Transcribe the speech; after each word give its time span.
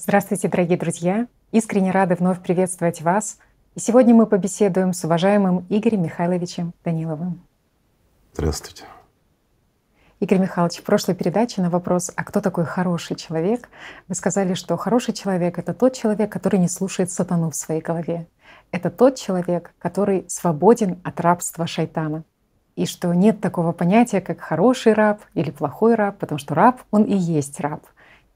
Здравствуйте, 0.00 0.46
дорогие 0.46 0.78
друзья! 0.78 1.26
Искренне 1.50 1.90
рады 1.90 2.14
вновь 2.14 2.40
приветствовать 2.40 3.02
вас. 3.02 3.38
И 3.74 3.80
сегодня 3.80 4.14
мы 4.14 4.26
побеседуем 4.26 4.92
с 4.92 5.02
уважаемым 5.02 5.66
Игорем 5.68 6.04
Михайловичем 6.04 6.72
Даниловым. 6.84 7.42
Здравствуйте. 8.32 8.84
Игорь 10.20 10.38
Михайлович, 10.38 10.78
в 10.78 10.84
прошлой 10.84 11.16
передаче 11.16 11.62
на 11.62 11.68
вопрос 11.68 12.12
«А 12.14 12.22
кто 12.22 12.40
такой 12.40 12.64
хороший 12.64 13.16
человек?» 13.16 13.68
вы 14.06 14.14
сказали, 14.14 14.54
что 14.54 14.76
хороший 14.76 15.14
человек— 15.14 15.58
это 15.60 15.74
тот 15.74 15.94
человек, 15.94 16.30
который 16.30 16.60
не 16.60 16.68
слушает 16.68 17.10
сатану 17.10 17.50
в 17.50 17.56
своей 17.56 17.80
голове. 17.80 18.28
Это 18.70 18.90
тот 18.90 19.16
человек, 19.16 19.74
который 19.80 20.26
свободен 20.28 21.00
от 21.02 21.18
рабства 21.18 21.66
шайтана. 21.66 22.22
И 22.76 22.86
что 22.86 23.12
нет 23.12 23.40
такого 23.40 23.72
понятия, 23.72 24.20
как 24.20 24.38
хороший 24.38 24.92
раб 24.92 25.22
или 25.34 25.50
плохой 25.50 25.96
раб, 25.96 26.18
потому 26.18 26.38
что 26.38 26.54
раб, 26.54 26.82
он 26.92 27.02
и 27.02 27.16
есть 27.16 27.58
раб. 27.58 27.84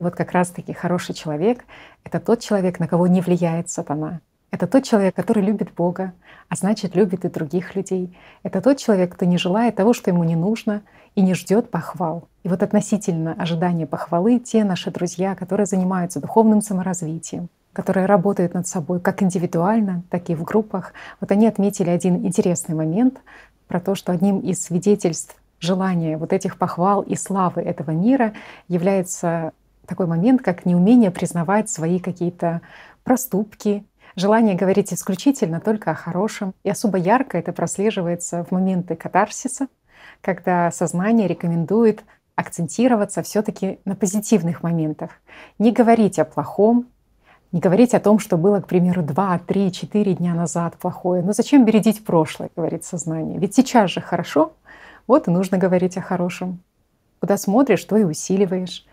Вот 0.02 0.16
как 0.16 0.32
раз-таки 0.32 0.72
хороший 0.72 1.14
человек— 1.14 1.64
это 2.04 2.18
тот 2.18 2.40
человек, 2.40 2.80
на 2.80 2.88
кого 2.88 3.06
не 3.06 3.20
влияет 3.20 3.70
сатана. 3.70 4.18
Это 4.50 4.66
тот 4.66 4.82
человек, 4.82 5.14
который 5.14 5.44
любит 5.44 5.72
Бога, 5.72 6.12
а 6.48 6.56
значит, 6.56 6.96
любит 6.96 7.24
и 7.24 7.28
других 7.28 7.76
людей. 7.76 8.18
Это 8.42 8.60
тот 8.60 8.78
человек, 8.78 9.14
кто 9.14 9.26
не 9.26 9.38
желает 9.38 9.76
того, 9.76 9.92
что 9.92 10.10
ему 10.10 10.24
не 10.24 10.34
нужно, 10.34 10.82
и 11.14 11.22
не 11.22 11.34
ждет 11.34 11.70
похвал. 11.70 12.26
И 12.42 12.48
вот 12.48 12.64
относительно 12.64 13.34
ожидания 13.34 13.86
похвалы 13.86 14.40
те 14.40 14.64
наши 14.64 14.90
друзья, 14.90 15.36
которые 15.36 15.66
занимаются 15.66 16.20
духовным 16.20 16.62
саморазвитием, 16.62 17.48
которые 17.72 18.06
работают 18.06 18.54
над 18.54 18.66
собой 18.66 18.98
как 18.98 19.22
индивидуально, 19.22 20.02
так 20.10 20.30
и 20.30 20.34
в 20.34 20.42
группах, 20.42 20.94
вот 21.20 21.30
они 21.30 21.46
отметили 21.46 21.90
один 21.90 22.26
интересный 22.26 22.74
момент 22.74 23.20
про 23.68 23.78
то, 23.78 23.94
что 23.94 24.10
одним 24.10 24.40
из 24.40 24.64
свидетельств 24.64 25.36
желания 25.60 26.18
вот 26.18 26.32
этих 26.32 26.58
похвал 26.58 27.02
и 27.02 27.14
славы 27.14 27.62
этого 27.62 27.92
мира 27.92 28.32
является 28.66 29.52
такой 29.86 30.06
момент, 30.06 30.42
как 30.42 30.64
неумение 30.64 31.10
признавать 31.10 31.70
свои 31.70 31.98
какие-то 31.98 32.60
проступки, 33.04 33.84
желание 34.16 34.54
говорить 34.54 34.92
исключительно 34.92 35.60
только 35.60 35.90
о 35.90 35.94
хорошем. 35.94 36.54
И 36.62 36.70
особо 36.70 36.98
ярко 36.98 37.38
это 37.38 37.52
прослеживается 37.52 38.44
в 38.44 38.50
моменты 38.50 38.96
катарсиса, 38.96 39.68
когда 40.20 40.70
сознание 40.70 41.28
рекомендует 41.28 42.04
акцентироваться 42.34 43.22
все-таки 43.22 43.78
на 43.84 43.94
позитивных 43.94 44.62
моментах. 44.62 45.10
Не 45.58 45.72
говорить 45.72 46.18
о 46.18 46.24
плохом, 46.24 46.86
не 47.52 47.60
говорить 47.60 47.92
о 47.92 48.00
том, 48.00 48.18
что 48.18 48.38
было, 48.38 48.60
к 48.60 48.66
примеру, 48.66 49.02
2, 49.02 49.40
3, 49.46 49.72
4 49.72 50.14
дня 50.14 50.34
назад 50.34 50.76
плохое. 50.78 51.22
Но 51.22 51.32
зачем 51.32 51.64
бередить 51.66 52.04
прошлое, 52.04 52.50
говорит 52.56 52.84
сознание? 52.84 53.38
Ведь 53.38 53.54
сейчас 53.54 53.90
же 53.90 54.00
хорошо, 54.00 54.54
вот 55.06 55.28
и 55.28 55.30
нужно 55.30 55.58
говорить 55.58 55.98
о 55.98 56.00
хорошем. 56.00 56.60
Куда 57.20 57.36
смотришь, 57.36 57.84
то 57.84 57.96
и 57.96 58.04
усиливаешь. 58.04 58.86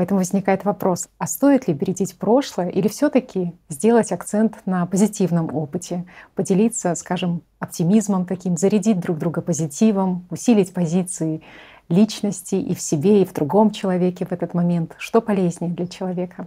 Поэтому 0.00 0.20
возникает 0.20 0.64
вопрос, 0.64 1.10
а 1.18 1.26
стоит 1.26 1.68
ли 1.68 1.74
бередить 1.74 2.16
прошлое 2.16 2.70
или 2.70 2.88
все 2.88 3.10
таки 3.10 3.52
сделать 3.68 4.12
акцент 4.12 4.56
на 4.64 4.86
позитивном 4.86 5.54
опыте, 5.54 6.06
поделиться, 6.34 6.94
скажем, 6.94 7.42
оптимизмом 7.58 8.24
таким, 8.24 8.56
зарядить 8.56 8.98
друг 8.98 9.18
друга 9.18 9.42
позитивом, 9.42 10.26
усилить 10.30 10.72
позиции 10.72 11.42
личности 11.90 12.54
и 12.54 12.74
в 12.74 12.80
себе, 12.80 13.20
и 13.20 13.26
в 13.26 13.34
другом 13.34 13.72
человеке 13.72 14.24
в 14.24 14.32
этот 14.32 14.54
момент? 14.54 14.94
Что 14.96 15.20
полезнее 15.20 15.70
для 15.70 15.86
человека? 15.86 16.46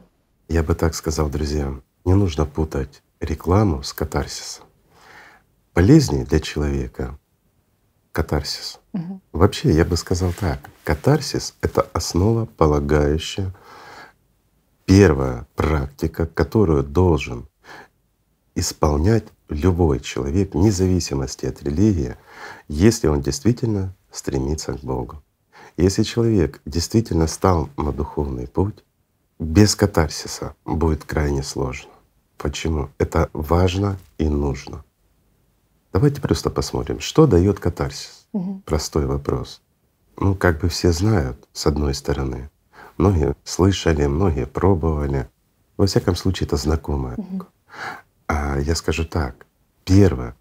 Я 0.50 0.64
бы 0.64 0.73
так 0.73 0.95
сказал, 0.95 1.30
друзья, 1.30 1.76
не 2.06 2.16
нужно 2.16 2.48
путать 2.48 3.04
рекламу 3.20 3.84
с 3.84 3.94
катарсисом. 3.94 4.66
Полезнее 5.73 6.26
для 6.26 6.40
человека 6.40 7.20
катарсис. 8.14 8.80
Угу. 8.94 9.22
Вообще, 9.33 9.72
я 9.73 9.83
бы 9.83 9.97
сказал 9.97 10.31
так, 10.39 10.59
катарсис— 10.86 11.56
это 11.61 11.81
основополагающая 11.94 13.53
первая 14.86 15.45
практика, 15.55 16.25
которую 16.25 16.83
должен 16.83 17.50
исполнять 18.55 19.25
любой 19.50 20.00
человек, 20.00 20.53
вне 20.53 20.72
зависимости 20.72 21.45
от 21.47 21.61
религии, 21.64 22.16
если 22.67 23.08
он 23.08 23.21
действительно 23.21 23.95
стремится 24.11 24.73
к 24.73 24.82
Богу. 24.82 25.21
Если 25.76 26.04
человек 26.04 26.61
действительно 26.65 27.26
стал 27.26 27.70
на 27.77 27.92
духовный 27.92 28.48
путь, 28.48 28.83
без 29.39 29.76
катарсиса 29.76 30.55
будет 30.65 31.04
крайне 31.04 31.42
сложно. 31.42 31.89
Почему? 32.38 32.89
Это 32.99 33.30
важно 33.33 33.98
и 34.20 34.30
нужно. 34.30 34.83
Давайте 35.93 36.21
просто 36.21 36.49
посмотрим, 36.49 36.99
что 36.99 37.27
дает 37.27 37.59
катарсис. 37.59 38.26
Угу. 38.33 38.64
Простой 38.65 39.05
вопрос. 39.05 39.61
Ну, 40.17 40.36
как 40.36 40.59
бы 40.59 40.67
все 40.70 40.92
знают, 40.92 41.37
с 41.54 41.67
одной 41.67 41.93
стороны. 41.93 42.49
Многие 42.98 43.36
слышали, 43.43 44.08
многие 44.08 44.48
пробовали. 44.48 45.30
Во 45.77 45.86
всяком 45.86 46.15
случае, 46.15 46.48
это 46.48 46.58
знакомое. 46.58 47.15
Угу. 47.15 47.45
А 48.27 48.58
я 48.59 48.76
скажу 48.76 49.05
так: 49.05 49.45
первое 49.86 50.36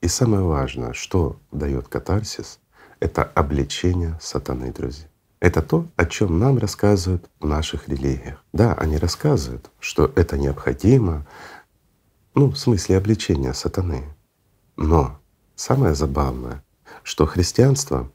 и 0.00 0.08
самое 0.08 0.42
важное, 0.42 0.94
что 0.94 1.36
дает 1.52 1.88
катарсис, 1.88 2.58
это 2.98 3.22
обличение 3.22 4.18
сатаны, 4.20 4.72
друзья. 4.72 5.08
Это 5.40 5.60
то, 5.60 5.86
о 5.96 6.06
чем 6.06 6.38
нам 6.38 6.56
рассказывают 6.58 7.28
в 7.40 7.46
наших 7.46 7.88
религиях. 7.88 8.42
Да, 8.54 8.72
они 8.72 8.96
рассказывают, 8.96 9.70
что 9.78 10.10
это 10.16 10.38
необходимо, 10.38 11.26
ну, 12.34 12.50
в 12.50 12.56
смысле 12.56 12.96
обличения 12.96 13.52
сатаны. 13.52 14.15
Но 14.76 15.18
самое 15.54 15.94
забавное, 15.94 16.62
что 17.02 17.26
христианство 17.26 18.10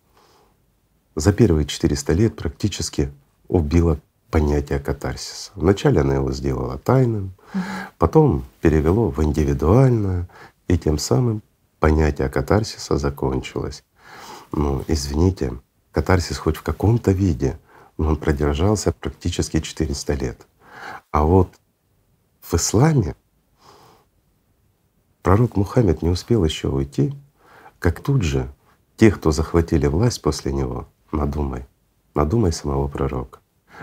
за 1.16 1.34
первые 1.34 1.66
400 1.66 2.14
лет 2.14 2.36
практически 2.36 3.12
убило 3.48 4.00
понятие 4.30 4.80
катарсиса. 4.80 5.52
Вначале 5.56 6.02
оно 6.02 6.14
его 6.14 6.32
сделало 6.32 6.78
тайным, 6.78 7.34
потом 7.98 8.46
перевело 8.62 9.10
в 9.10 9.22
индивидуальное, 9.24 10.28
и 10.68 10.78
тем 10.78 10.98
самым 10.98 11.42
понятие 11.80 12.30
катарсиса 12.30 12.98
закончилось. 12.98 13.84
Ну, 14.54 14.84
извините, 14.88 15.60
катарсис 15.92 16.38
хоть 16.38 16.58
в 16.58 16.64
каком-то 16.64 17.12
виде, 17.12 17.60
но 17.98 18.10
он 18.10 18.18
продержался 18.18 18.94
практически 18.94 19.60
400 19.60 20.14
лет. 20.14 20.48
А 21.12 21.24
вот 21.24 21.50
в 22.40 22.54
исламе 22.54 23.16
Пророк 25.22 25.56
Мухаммед 25.56 26.02
не 26.02 26.10
успел 26.10 26.44
еще 26.44 26.70
уйти, 26.70 27.14
как 27.80 28.00
тут 28.00 28.24
же 28.24 28.52
те, 28.98 29.12
кто 29.12 29.32
захватили 29.32 29.88
власть 29.88 30.22
после 30.22 30.52
него, 30.52 30.88
надумай, 31.12 31.66
надумай 32.16 32.52
самого 32.52 32.88
пророка. 32.88 33.40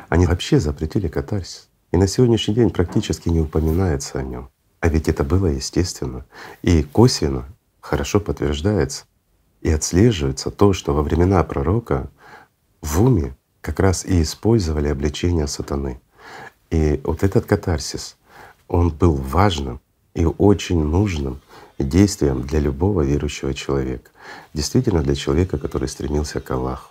Они 0.09 0.27
вообще 0.27 0.61
запретили 0.61 1.09
катарсис. 1.09 1.69
И 1.91 1.97
на 1.97 2.07
сегодняшний 2.07 2.55
день 2.55 2.71
практически 2.71 3.29
не 3.29 3.41
упоминается 3.41 4.19
о 4.19 4.23
нем. 4.23 4.51
А 4.81 4.89
ведь 4.89 5.09
это 5.09 5.25
было 5.25 5.47
естественно. 5.47 6.25
И 6.63 6.83
косвенно 6.83 7.47
хорошо 7.81 8.21
подтверждается 8.21 9.07
и 9.61 9.71
отслеживается 9.71 10.51
то, 10.51 10.73
что 10.73 10.93
во 10.93 11.03
времена 11.03 11.43
пророка 11.45 12.11
в 12.81 13.03
уме 13.03 13.37
как 13.61 13.81
раз 13.81 14.05
и 14.05 14.23
использовали 14.23 14.89
обличение 14.89 15.47
сатаны. 15.47 16.01
И 16.71 17.01
вот 17.05 17.23
этот 17.23 17.47
катарсис, 17.47 18.17
он 18.69 18.91
был 18.91 19.15
важным 19.15 19.81
и 20.19 20.25
очень 20.25 20.83
нужным 20.83 21.41
действием 21.79 22.43
для 22.43 22.59
любого 22.59 23.03
верующего 23.03 23.55
человека. 23.55 24.11
Действительно 24.53 25.01
для 25.01 25.15
человека, 25.15 25.59
который 25.59 25.89
стремился 25.89 26.41
к 26.41 26.51
Аллаху. 26.51 26.91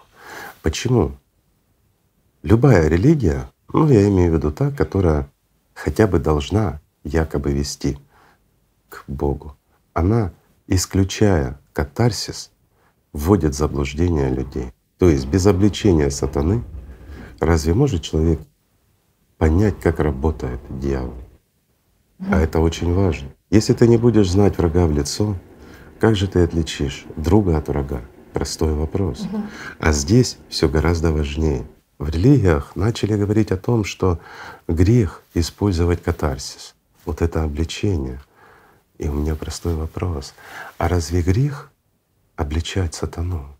Почему? 0.61 1.11
Любая 2.41 2.87
религия, 2.87 3.51
ну 3.73 3.89
я 3.89 4.07
имею 4.07 4.31
в 4.31 4.35
виду 4.35 4.49
та, 4.51 4.71
которая 4.71 5.29
хотя 5.73 6.07
бы 6.07 6.19
должна 6.19 6.79
якобы 7.03 7.51
вести 7.51 7.97
к 8.87 9.03
Богу, 9.07 9.57
она, 9.93 10.31
исключая 10.67 11.59
катарсис, 11.73 12.51
вводит 13.11 13.55
в 13.55 13.57
заблуждение 13.57 14.29
людей. 14.29 14.71
То 14.99 15.09
есть 15.09 15.25
без 15.25 15.45
обличения 15.47 16.09
сатаны 16.11 16.63
разве 17.41 17.73
может 17.73 18.03
человек 18.03 18.39
понять, 19.37 19.77
как 19.81 19.99
работает 19.99 20.61
дьявол? 20.69 21.26
А 22.19 22.39
это 22.39 22.59
очень 22.59 22.93
важно. 22.93 23.29
Если 23.49 23.73
ты 23.73 23.87
не 23.87 23.97
будешь 23.97 24.29
знать 24.29 24.57
врага 24.57 24.85
в 24.85 24.91
лицо, 24.91 25.35
как 25.99 26.15
же 26.15 26.27
ты 26.27 26.43
отличишь 26.43 27.05
друга 27.15 27.57
от 27.57 27.67
врага? 27.67 28.01
Простой 28.33 28.73
вопрос. 28.73 29.21
Угу. 29.21 29.41
А 29.79 29.91
здесь 29.91 30.37
все 30.49 30.67
гораздо 30.67 31.11
важнее. 31.11 31.65
В 31.97 32.09
религиях 32.09 32.75
начали 32.75 33.15
говорить 33.15 33.51
о 33.51 33.57
том, 33.57 33.83
что 33.83 34.19
грех 34.67 35.23
использовать 35.33 36.03
катарсис. 36.03 36.75
Вот 37.05 37.21
это 37.21 37.43
обличение. 37.43 38.21
И 38.97 39.07
у 39.07 39.13
меня 39.13 39.35
простой 39.35 39.75
вопрос. 39.75 40.33
А 40.77 40.87
разве 40.87 41.21
грех 41.21 41.71
обличать 42.35 42.93
сатану? 42.93 43.55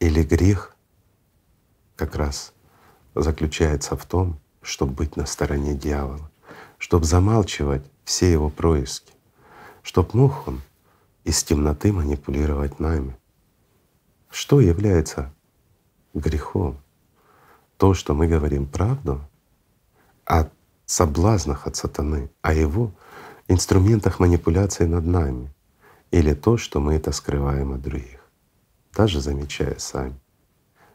Или 0.00 0.22
грех 0.22 0.74
как 1.96 2.16
раз 2.16 2.52
заключается 3.14 3.96
в 3.96 4.04
том, 4.04 4.40
чтобы 4.62 4.92
быть 4.92 5.16
на 5.16 5.26
стороне 5.26 5.74
дьявола? 5.74 6.30
Чтобы 6.78 7.04
замалчивать 7.04 7.84
все 8.04 8.32
его 8.32 8.48
происки, 8.48 9.12
чтоб 9.82 10.14
мог 10.14 10.48
он 10.48 10.62
из 11.24 11.42
темноты 11.44 11.92
манипулировать 11.92 12.80
нами. 12.80 13.16
Что 14.30 14.60
является 14.60 15.32
грехом? 16.14 16.78
То, 17.76 17.94
что 17.94 18.14
мы 18.14 18.26
говорим 18.26 18.66
правду, 18.66 19.20
а 20.24 20.48
соблазнах 20.86 21.66
от 21.66 21.76
сатаны, 21.76 22.30
о 22.42 22.54
его 22.54 22.92
инструментах 23.46 24.20
манипуляции 24.20 24.84
над 24.84 25.04
нами 25.04 25.52
или 26.10 26.32
то, 26.34 26.56
что 26.56 26.80
мы 26.80 26.94
это 26.94 27.12
скрываем 27.12 27.72
от 27.72 27.82
других, 27.82 28.20
даже 28.94 29.20
замечая 29.20 29.78
сами. 29.78 30.18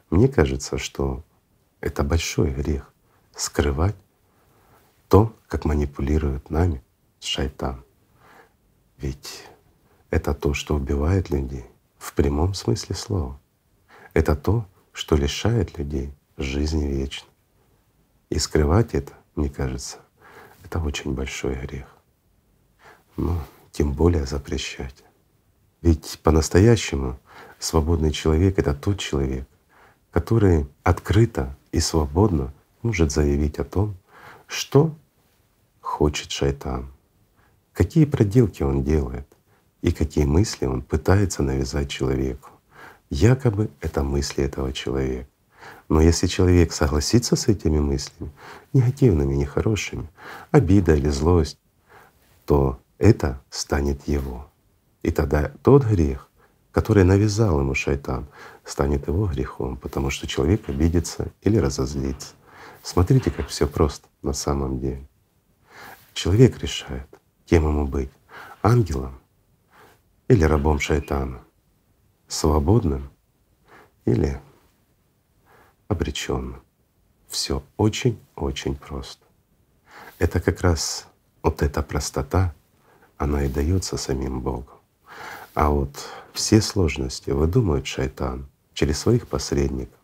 Мне 0.09 0.27
кажется, 0.27 0.77
что 0.77 1.23
это 1.79 2.03
большой 2.03 2.51
грех— 2.51 2.91
скрывать 3.35 3.95
то, 5.13 5.31
как 5.47 5.63
манипулирует 5.63 6.49
нами 6.49 6.83
шайтан. 7.19 7.83
Ведь 8.97 9.45
это 10.09 10.33
то, 10.33 10.55
что 10.55 10.73
убивает 10.73 11.29
людей 11.29 11.67
в 11.99 12.15
прямом 12.15 12.55
смысле 12.55 12.95
слова. 12.95 13.39
Это 14.15 14.35
то, 14.35 14.65
что 14.91 15.15
лишает 15.15 15.77
людей 15.77 16.11
жизни 16.35 16.87
вечной. 16.87 17.29
И 18.31 18.39
скрывать 18.39 18.95
это, 18.95 19.13
мне 19.35 19.51
кажется, 19.51 19.97
это 20.63 20.79
очень 20.79 21.13
большой 21.13 21.57
грех. 21.57 21.95
Но 23.15 23.39
тем 23.71 23.93
более 23.93 24.25
запрещать. 24.25 25.03
Ведь 25.83 26.19
по-настоящему 26.23 27.19
свободный 27.59 28.11
человек— 28.11 28.57
это 28.57 28.73
тот 28.73 28.97
человек, 28.97 29.47
который 30.09 30.65
открыто 30.81 31.55
и 31.71 31.79
свободно 31.79 32.51
может 32.81 33.11
заявить 33.11 33.59
о 33.59 33.63
том, 33.63 33.95
что 34.47 34.95
хочет 35.93 36.31
шайтан, 36.31 36.91
какие 37.71 38.05
проделки 38.05 38.63
он 38.63 38.83
делает 38.83 39.27
и 39.83 39.91
какие 39.91 40.25
мысли 40.25 40.65
он 40.65 40.81
пытается 40.81 41.43
навязать 41.43 41.87
человеку. 41.87 42.49
Якобы 43.11 43.69
это 43.79 44.01
мысли 44.01 44.43
этого 44.43 44.73
человека. 44.73 45.29
Но 45.89 46.01
если 46.01 46.25
человек 46.25 46.73
согласится 46.73 47.35
с 47.35 47.47
этими 47.47 47.79
мыслями, 47.79 48.31
негативными, 48.73 49.35
нехорошими, 49.35 50.09
обида 50.49 50.95
или 50.95 51.09
злость, 51.09 51.59
то 52.45 52.79
это 52.97 53.39
станет 53.51 54.07
его. 54.07 54.49
И 55.03 55.11
тогда 55.11 55.51
тот 55.61 55.85
грех, 55.85 56.27
который 56.71 57.03
навязал 57.03 57.59
ему 57.59 57.75
шайтан, 57.75 58.25
станет 58.65 59.07
его 59.07 59.27
грехом, 59.27 59.77
потому 59.77 60.09
что 60.09 60.25
человек 60.25 60.67
обидится 60.69 61.31
или 61.43 61.57
разозлится. 61.57 62.33
Смотрите, 62.81 63.29
как 63.29 63.47
все 63.49 63.67
просто 63.67 64.07
на 64.23 64.33
самом 64.33 64.79
деле. 64.79 65.07
Человек 66.13 66.59
решает, 66.59 67.07
кем 67.45 67.67
ему 67.67 67.87
быть— 67.87 68.11
ангелом 68.61 69.19
или 70.27 70.43
рабом 70.43 70.79
шайтана, 70.79 71.43
свободным 72.27 73.09
или 74.05 74.39
обреченным. 75.87 76.61
Все 77.27 77.63
очень-очень 77.77 78.75
просто. 78.75 79.25
Это 80.19 80.39
как 80.39 80.61
раз 80.61 81.07
вот 81.41 81.61
эта 81.61 81.81
простота, 81.81 82.53
она 83.17 83.43
и 83.43 83.49
дается 83.49 83.97
самим 83.97 84.41
Богом. 84.41 84.79
А 85.53 85.69
вот 85.69 86.07
все 86.31 86.61
сложности 86.61 87.31
выдумывает 87.31 87.85
шайтан 87.85 88.47
через 88.73 88.99
своих 88.99 89.27
посредников. 89.27 89.99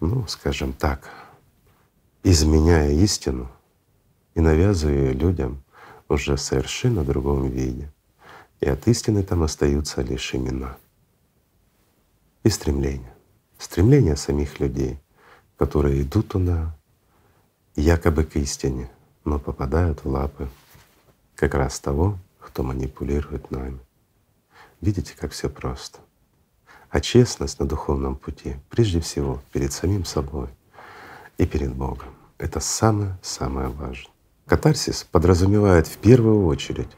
Ну, 0.00 0.26
скажем 0.28 0.72
так, 0.72 1.10
изменяя 2.22 2.92
истину 2.92 3.50
и 4.38 4.40
навязывая 4.40 4.94
ее 4.94 5.12
людям 5.14 5.64
уже 6.08 6.36
в 6.36 6.40
совершенно 6.40 7.02
другом 7.02 7.48
виде. 7.48 7.90
И 8.60 8.68
от 8.68 8.86
истины 8.86 9.24
там 9.24 9.42
остаются 9.42 10.00
лишь 10.00 10.32
имена 10.32 10.76
и 12.44 12.48
стремления. 12.48 13.12
Стремления 13.58 14.14
самих 14.14 14.60
людей, 14.60 15.00
которые 15.56 16.02
идут 16.02 16.28
туда 16.28 16.72
якобы 17.74 18.22
к 18.22 18.36
истине, 18.36 18.88
но 19.24 19.40
попадают 19.40 20.04
в 20.04 20.08
лапы 20.08 20.48
как 21.34 21.54
раз 21.54 21.80
того, 21.80 22.16
кто 22.38 22.62
манипулирует 22.62 23.50
нами. 23.50 23.80
Видите, 24.80 25.16
как 25.18 25.32
все 25.32 25.50
просто. 25.50 25.98
А 26.90 27.00
честность 27.00 27.58
на 27.58 27.66
духовном 27.66 28.14
пути 28.14 28.54
прежде 28.70 29.00
всего 29.00 29.42
перед 29.50 29.72
самим 29.72 30.04
собой 30.04 30.48
и 31.38 31.44
перед 31.44 31.74
Богом. 31.74 32.14
Это 32.38 32.60
самое-самое 32.60 33.66
важное. 33.66 34.17
Катарсис 34.48 35.06
подразумевает 35.12 35.86
в 35.86 35.98
первую 35.98 36.46
очередь 36.46 36.88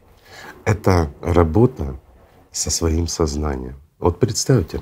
это 0.64 1.12
работа 1.20 1.98
со 2.52 2.70
своим 2.70 3.08
сознанием. 3.08 3.74
Вот 3.98 4.20
представьте, 4.20 4.80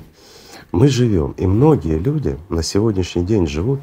мы 0.70 0.88
живем, 0.88 1.32
и 1.32 1.46
многие 1.46 1.98
люди 1.98 2.38
на 2.50 2.62
сегодняшний 2.62 3.24
день 3.24 3.46
живут, 3.46 3.80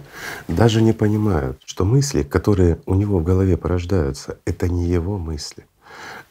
даже 0.48 0.84
не 0.84 0.94
понимают, 0.94 1.60
что 1.66 1.84
мысли, 1.84 2.22
которые 2.22 2.80
у 2.86 2.94
него 2.94 3.18
в 3.18 3.24
голове 3.24 3.58
порождаются, 3.58 4.38
это 4.46 4.68
не 4.68 4.86
его 4.86 5.18
мысли. 5.18 5.66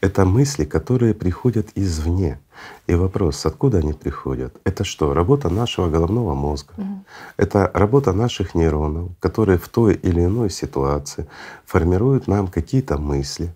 Это 0.01 0.25
мысли, 0.25 0.65
которые 0.65 1.13
приходят 1.13 1.69
извне. 1.75 2.39
И 2.87 2.95
вопрос, 2.95 3.45
откуда 3.45 3.79
они 3.79 3.93
приходят? 3.93 4.55
Это 4.63 4.83
что? 4.83 5.13
Работа 5.13 5.49
нашего 5.49 5.89
головного 5.89 6.33
мозга. 6.33 6.73
Mm. 6.77 6.99
Это 7.37 7.71
работа 7.73 8.13
наших 8.13 8.55
нейронов, 8.55 9.11
которые 9.19 9.57
в 9.57 9.67
той 9.67 9.95
или 9.95 10.25
иной 10.25 10.49
ситуации 10.49 11.27
формируют 11.65 12.27
нам 12.27 12.47
какие-то 12.47 12.97
мысли, 12.97 13.53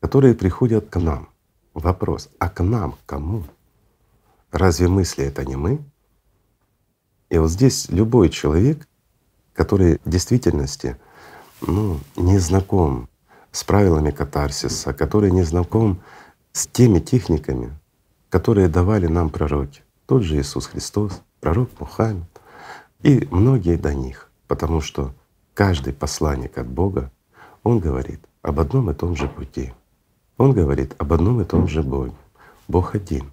которые 0.00 0.34
приходят 0.34 0.88
к 0.88 1.00
нам. 1.00 1.28
Вопрос, 1.74 2.28
а 2.38 2.48
к 2.48 2.62
нам 2.62 2.94
кому? 3.06 3.42
Разве 4.52 4.86
мысли 4.88 5.24
это 5.24 5.44
не 5.44 5.56
мы? 5.56 5.80
И 7.30 7.38
вот 7.38 7.50
здесь 7.50 7.88
любой 7.88 8.28
человек, 8.28 8.86
который 9.54 9.98
в 10.04 10.08
действительности 10.10 10.96
ну, 11.66 11.98
не 12.16 12.38
знаком 12.38 13.08
с 13.54 13.62
правилами 13.62 14.10
катарсиса, 14.10 14.92
который 14.92 15.30
не 15.30 15.44
знаком 15.44 16.00
с 16.52 16.66
теми 16.66 16.98
техниками, 16.98 17.72
которые 18.28 18.68
давали 18.68 19.06
нам 19.06 19.30
пророки. 19.30 19.82
Тот 20.06 20.24
же 20.24 20.40
Иисус 20.40 20.66
Христос, 20.66 21.22
пророк 21.40 21.70
Мухаммед 21.78 22.28
и 23.04 23.28
многие 23.30 23.76
до 23.76 23.94
них, 23.94 24.28
потому 24.48 24.80
что 24.80 25.14
каждый 25.54 25.92
посланник 25.92 26.58
от 26.58 26.66
Бога, 26.66 27.12
он 27.62 27.78
говорит 27.78 28.20
об 28.42 28.58
одном 28.58 28.90
и 28.90 28.94
том 28.94 29.14
же 29.14 29.28
пути. 29.28 29.72
Он 30.36 30.52
говорит 30.52 30.96
об 30.98 31.12
одном 31.12 31.40
и 31.40 31.44
том 31.44 31.68
же 31.68 31.84
Боге. 31.84 32.16
Бог 32.66 32.96
один. 32.96 33.32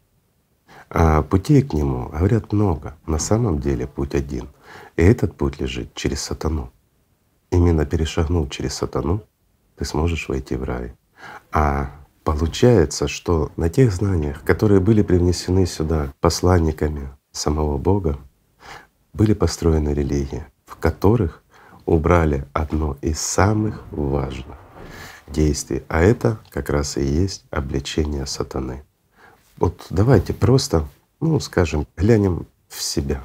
А 0.92 1.24
путей 1.24 1.64
к 1.64 1.74
Нему 1.74 2.10
говорят 2.10 2.54
много. 2.54 2.96
На 3.08 3.18
самом 3.18 3.60
деле 3.60 3.88
путь 3.88 4.14
один. 4.14 4.50
И 4.98 5.02
этот 5.02 5.36
путь 5.36 5.60
лежит 5.60 5.96
через 5.96 6.22
сатану. 6.22 6.72
Именно 7.50 7.88
перешагнув 7.88 8.52
через 8.52 8.76
сатану, 8.76 9.24
ты 9.78 9.86
сможешь 9.86 10.30
войти 10.30 10.56
в 10.56 10.64
рай. 10.64 10.94
А 11.52 11.92
получается, 12.24 13.08
что 13.08 13.52
на 13.58 13.70
тех 13.70 13.92
знаниях, 13.92 14.44
которые 14.44 14.80
были 14.80 15.02
привнесены 15.02 15.66
сюда 15.66 16.14
посланниками 16.20 17.10
самого 17.32 17.78
Бога, 17.78 18.18
были 19.14 19.34
построены 19.34 19.90
религии, 19.90 20.46
в 20.66 20.76
которых 20.76 21.44
убрали 21.86 22.46
одно 22.54 22.98
из 23.02 23.20
самых 23.20 23.84
важных 23.92 24.58
действий, 25.28 25.84
а 25.88 26.02
это 26.02 26.40
как 26.50 26.70
раз 26.70 26.98
и 26.98 27.04
есть 27.04 27.46
обличение 27.50 28.26
сатаны. 28.26 28.84
Вот 29.58 29.86
давайте 29.90 30.34
просто, 30.34 30.88
ну 31.20 31.40
скажем, 31.40 31.88
глянем 31.96 32.46
в 32.68 32.82
себя. 32.82 33.24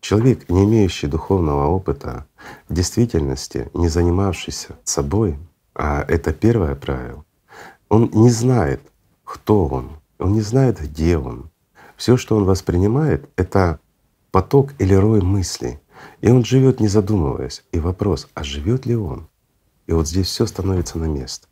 Человек, 0.00 0.48
не 0.48 0.64
имеющий 0.64 1.06
духовного 1.06 1.66
опыта, 1.66 2.26
в 2.68 2.74
действительности 2.74 3.68
не 3.74 3.88
занимавшийся 3.88 4.76
собой, 4.84 5.36
а 5.74 6.04
это 6.06 6.32
первое 6.32 6.74
правило, 6.74 7.24
он 7.88 8.10
не 8.12 8.30
знает, 8.30 8.80
кто 9.24 9.66
он, 9.66 9.90
он 10.18 10.32
не 10.32 10.40
знает, 10.40 10.80
где 10.80 11.18
он. 11.18 11.50
Все, 11.96 12.16
что 12.16 12.36
он 12.36 12.44
воспринимает, 12.44 13.28
это 13.36 13.80
поток 14.30 14.72
или 14.78 14.94
рой 14.94 15.20
мыслей. 15.20 15.80
И 16.20 16.30
он 16.30 16.44
живет, 16.44 16.80
не 16.80 16.88
задумываясь. 16.88 17.64
И 17.72 17.80
вопрос, 17.80 18.28
а 18.34 18.44
живет 18.44 18.86
ли 18.86 18.96
он? 18.96 19.28
И 19.86 19.92
вот 19.92 20.06
здесь 20.06 20.28
все 20.28 20.46
становится 20.46 20.98
на 20.98 21.06
место. 21.06 21.48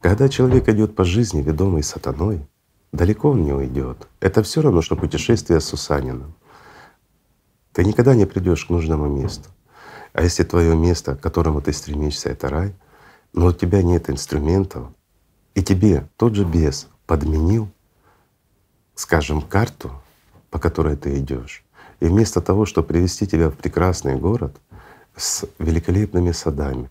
Когда 0.00 0.28
человек 0.28 0.68
идет 0.68 0.94
по 0.94 1.04
жизни, 1.04 1.40
ведомый 1.40 1.82
сатаной, 1.82 2.46
далеко 2.92 3.30
он 3.30 3.44
не 3.44 3.52
уйдет. 3.52 4.08
Это 4.20 4.42
все 4.42 4.60
равно, 4.60 4.82
что 4.82 4.96
путешествие 4.96 5.60
с 5.60 5.64
Сусанином. 5.64 6.34
Ты 7.76 7.84
никогда 7.84 8.14
не 8.14 8.24
придешь 8.24 8.64
к 8.64 8.70
нужному 8.70 9.06
месту. 9.06 9.50
А 10.14 10.22
если 10.22 10.44
твое 10.44 10.74
место, 10.74 11.14
к 11.14 11.20
которому 11.20 11.60
ты 11.60 11.74
стремишься, 11.74 12.30
это 12.30 12.48
рай, 12.48 12.74
но 13.34 13.48
у 13.48 13.52
тебя 13.52 13.82
нет 13.82 14.08
инструментов, 14.08 14.88
и 15.54 15.62
тебе 15.62 16.08
тот 16.16 16.34
же 16.34 16.46
бес 16.46 16.88
подменил, 17.06 17.68
скажем, 18.94 19.42
карту, 19.42 19.90
по 20.48 20.58
которой 20.58 20.96
ты 20.96 21.18
идешь, 21.18 21.66
и 22.00 22.06
вместо 22.06 22.40
того, 22.40 22.64
чтобы 22.64 22.88
привести 22.88 23.26
тебя 23.26 23.50
в 23.50 23.56
прекрасный 23.56 24.16
город 24.16 24.56
с 25.14 25.44
великолепными 25.58 26.32
садами, 26.32 26.90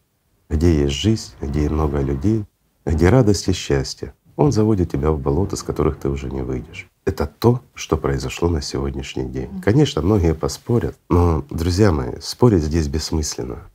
где 0.51 0.83
есть 0.83 0.93
жизнь, 0.93 1.31
где 1.41 1.67
много 1.67 1.99
людей, 1.99 2.45
где 2.85 3.09
радость 3.09 3.47
и 3.47 3.53
счастье, 3.53 4.13
он 4.35 4.51
заводит 4.51 4.91
тебя 4.91 5.11
в 5.11 5.19
болото, 5.19 5.55
с 5.55 5.63
которых 5.63 5.97
ты 5.99 6.09
уже 6.09 6.29
не 6.29 6.41
выйдешь. 6.41 6.87
Это 7.05 7.25
то, 7.25 7.61
что 7.73 7.97
произошло 7.97 8.49
на 8.49 8.61
сегодняшний 8.61 9.25
день. 9.29 9.61
Конечно, 9.61 10.01
многие 10.01 10.33
поспорят, 10.33 10.97
но, 11.09 11.45
друзья 11.49 11.91
мои, 11.91 12.19
спорить 12.19 12.63
здесь 12.63 12.87
бессмысленно. 12.87 13.69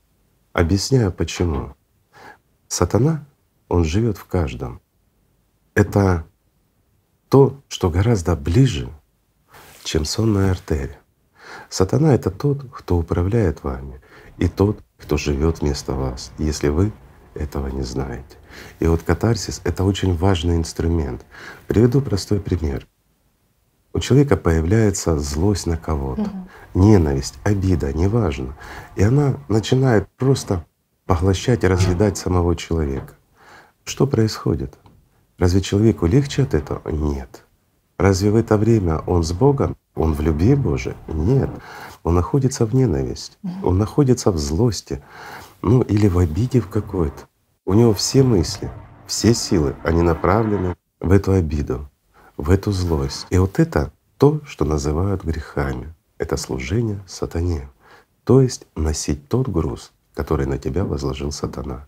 Объясняю 0.52 1.12
почему. 1.12 1.74
Сатана, 2.68 3.24
он 3.68 3.84
живет 3.84 4.18
в 4.18 4.24
каждом. 4.24 4.80
Это 5.74 6.26
то, 7.28 7.60
что 7.68 7.88
гораздо 7.88 8.36
ближе, 8.36 8.90
чем 9.84 10.04
сонная 10.04 10.50
артерия. 10.50 10.98
Сатана— 11.68 12.14
это 12.14 12.30
тот, 12.30 12.64
кто 12.72 12.98
управляет 12.98 13.62
вами, 13.62 14.00
и 14.38 14.48
тот, 14.48 14.80
кто 14.98 15.16
живет 15.16 15.60
вместо 15.60 15.92
вас, 15.92 16.32
если 16.38 16.68
вы 16.68 16.92
этого 17.34 17.68
не 17.68 17.82
знаете. 17.82 18.39
И 18.78 18.86
вот 18.86 19.02
катарсис— 19.02 19.60
это 19.64 19.84
очень 19.84 20.16
важный 20.16 20.56
инструмент. 20.56 21.24
Приведу 21.66 22.00
простой 22.00 22.40
пример. 22.40 22.86
У 23.92 23.98
человека 23.98 24.36
появляется 24.36 25.18
злость 25.18 25.66
на 25.66 25.76
кого-то, 25.76 26.22
угу. 26.22 26.48
ненависть, 26.74 27.34
обида, 27.42 27.92
неважно. 27.92 28.56
И 28.96 29.02
она 29.02 29.34
начинает 29.48 30.08
просто 30.16 30.64
поглощать 31.06 31.64
и 31.64 31.68
разъедать 31.68 32.16
самого 32.16 32.54
человека. 32.54 33.14
Что 33.84 34.06
происходит? 34.06 34.78
Разве 35.38 35.60
человеку 35.60 36.06
легче 36.06 36.42
от 36.44 36.54
этого? 36.54 36.88
Нет. 36.88 37.44
Разве 37.98 38.30
в 38.30 38.36
это 38.36 38.56
время 38.56 38.98
он 38.98 39.24
с 39.24 39.32
Богом? 39.32 39.76
Он 39.94 40.14
в 40.14 40.20
любви 40.20 40.54
Божией? 40.54 40.94
Нет. 41.08 41.50
Он 42.02 42.14
находится 42.14 42.64
в 42.64 42.74
ненависти, 42.74 43.36
он 43.62 43.76
находится 43.76 44.30
в 44.30 44.38
злости, 44.38 45.02
ну 45.60 45.82
или 45.82 46.08
в 46.08 46.18
обиде 46.18 46.60
в 46.60 46.68
какой-то. 46.68 47.24
У 47.70 47.74
него 47.74 47.94
все 47.94 48.24
мысли, 48.24 48.68
все 49.06 49.32
силы, 49.32 49.76
они 49.84 50.02
направлены 50.02 50.74
в 50.98 51.12
эту 51.12 51.30
обиду, 51.30 51.88
в 52.36 52.50
эту 52.50 52.72
злость. 52.72 53.28
И 53.30 53.38
вот 53.38 53.60
это 53.60 53.92
то, 54.18 54.40
что 54.44 54.64
называют 54.64 55.22
грехами. 55.22 55.94
Это 56.18 56.36
служение 56.36 57.00
сатане. 57.06 57.70
То 58.24 58.40
есть 58.40 58.66
носить 58.74 59.28
тот 59.28 59.48
груз, 59.48 59.92
который 60.14 60.46
на 60.46 60.58
тебя 60.58 60.84
возложил 60.84 61.30
сатана. 61.30 61.86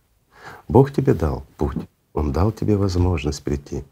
Бог 0.68 0.92
тебе 0.92 1.14
дал 1.14 1.44
путь, 1.56 1.88
Он 2.12 2.30
дал 2.30 2.52
тебе 2.52 2.76
возможность 2.76 3.42
прийти. 3.42 3.82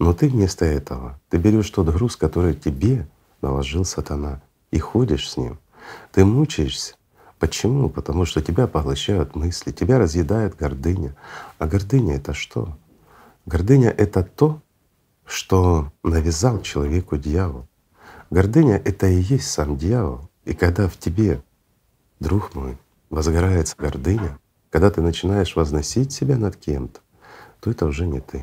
Но 0.00 0.14
ты 0.14 0.28
вместо 0.28 0.64
этого, 0.64 1.20
ты 1.28 1.36
берешь 1.36 1.70
тот 1.70 1.86
груз, 1.86 2.16
который 2.16 2.54
тебе 2.54 3.06
наложил 3.42 3.84
сатана, 3.84 4.42
и 4.72 4.80
ходишь 4.80 5.30
с 5.30 5.36
ним. 5.36 5.60
Ты 6.10 6.24
мучаешься. 6.24 6.97
Почему? 7.38 7.88
Потому 7.88 8.24
что 8.24 8.42
тебя 8.42 8.66
поглощают 8.66 9.36
мысли, 9.36 9.70
тебя 9.70 9.98
разъедает 9.98 10.56
гордыня. 10.56 11.14
А 11.58 11.66
гордыня— 11.66 12.16
это 12.16 12.34
что? 12.34 12.76
Гордыня— 13.46 13.90
это 13.96 14.24
то, 14.24 14.60
что 15.24 15.92
навязал 16.02 16.60
человеку 16.62 17.16
дьявол. 17.16 17.68
Гордыня— 18.30 18.76
это 18.84 19.06
и 19.06 19.20
есть 19.20 19.50
сам 19.50 19.76
дьявол. 19.76 20.28
И 20.44 20.54
когда 20.54 20.88
в 20.88 20.96
тебе, 20.96 21.42
друг 22.18 22.54
мой, 22.54 22.76
возгорается 23.10 23.76
гордыня, 23.78 24.38
когда 24.70 24.90
ты 24.90 25.00
начинаешь 25.00 25.54
возносить 25.54 26.12
себя 26.12 26.36
над 26.36 26.56
кем-то, 26.56 27.00
то 27.60 27.70
это 27.70 27.86
уже 27.86 28.06
не 28.06 28.20
ты. 28.20 28.42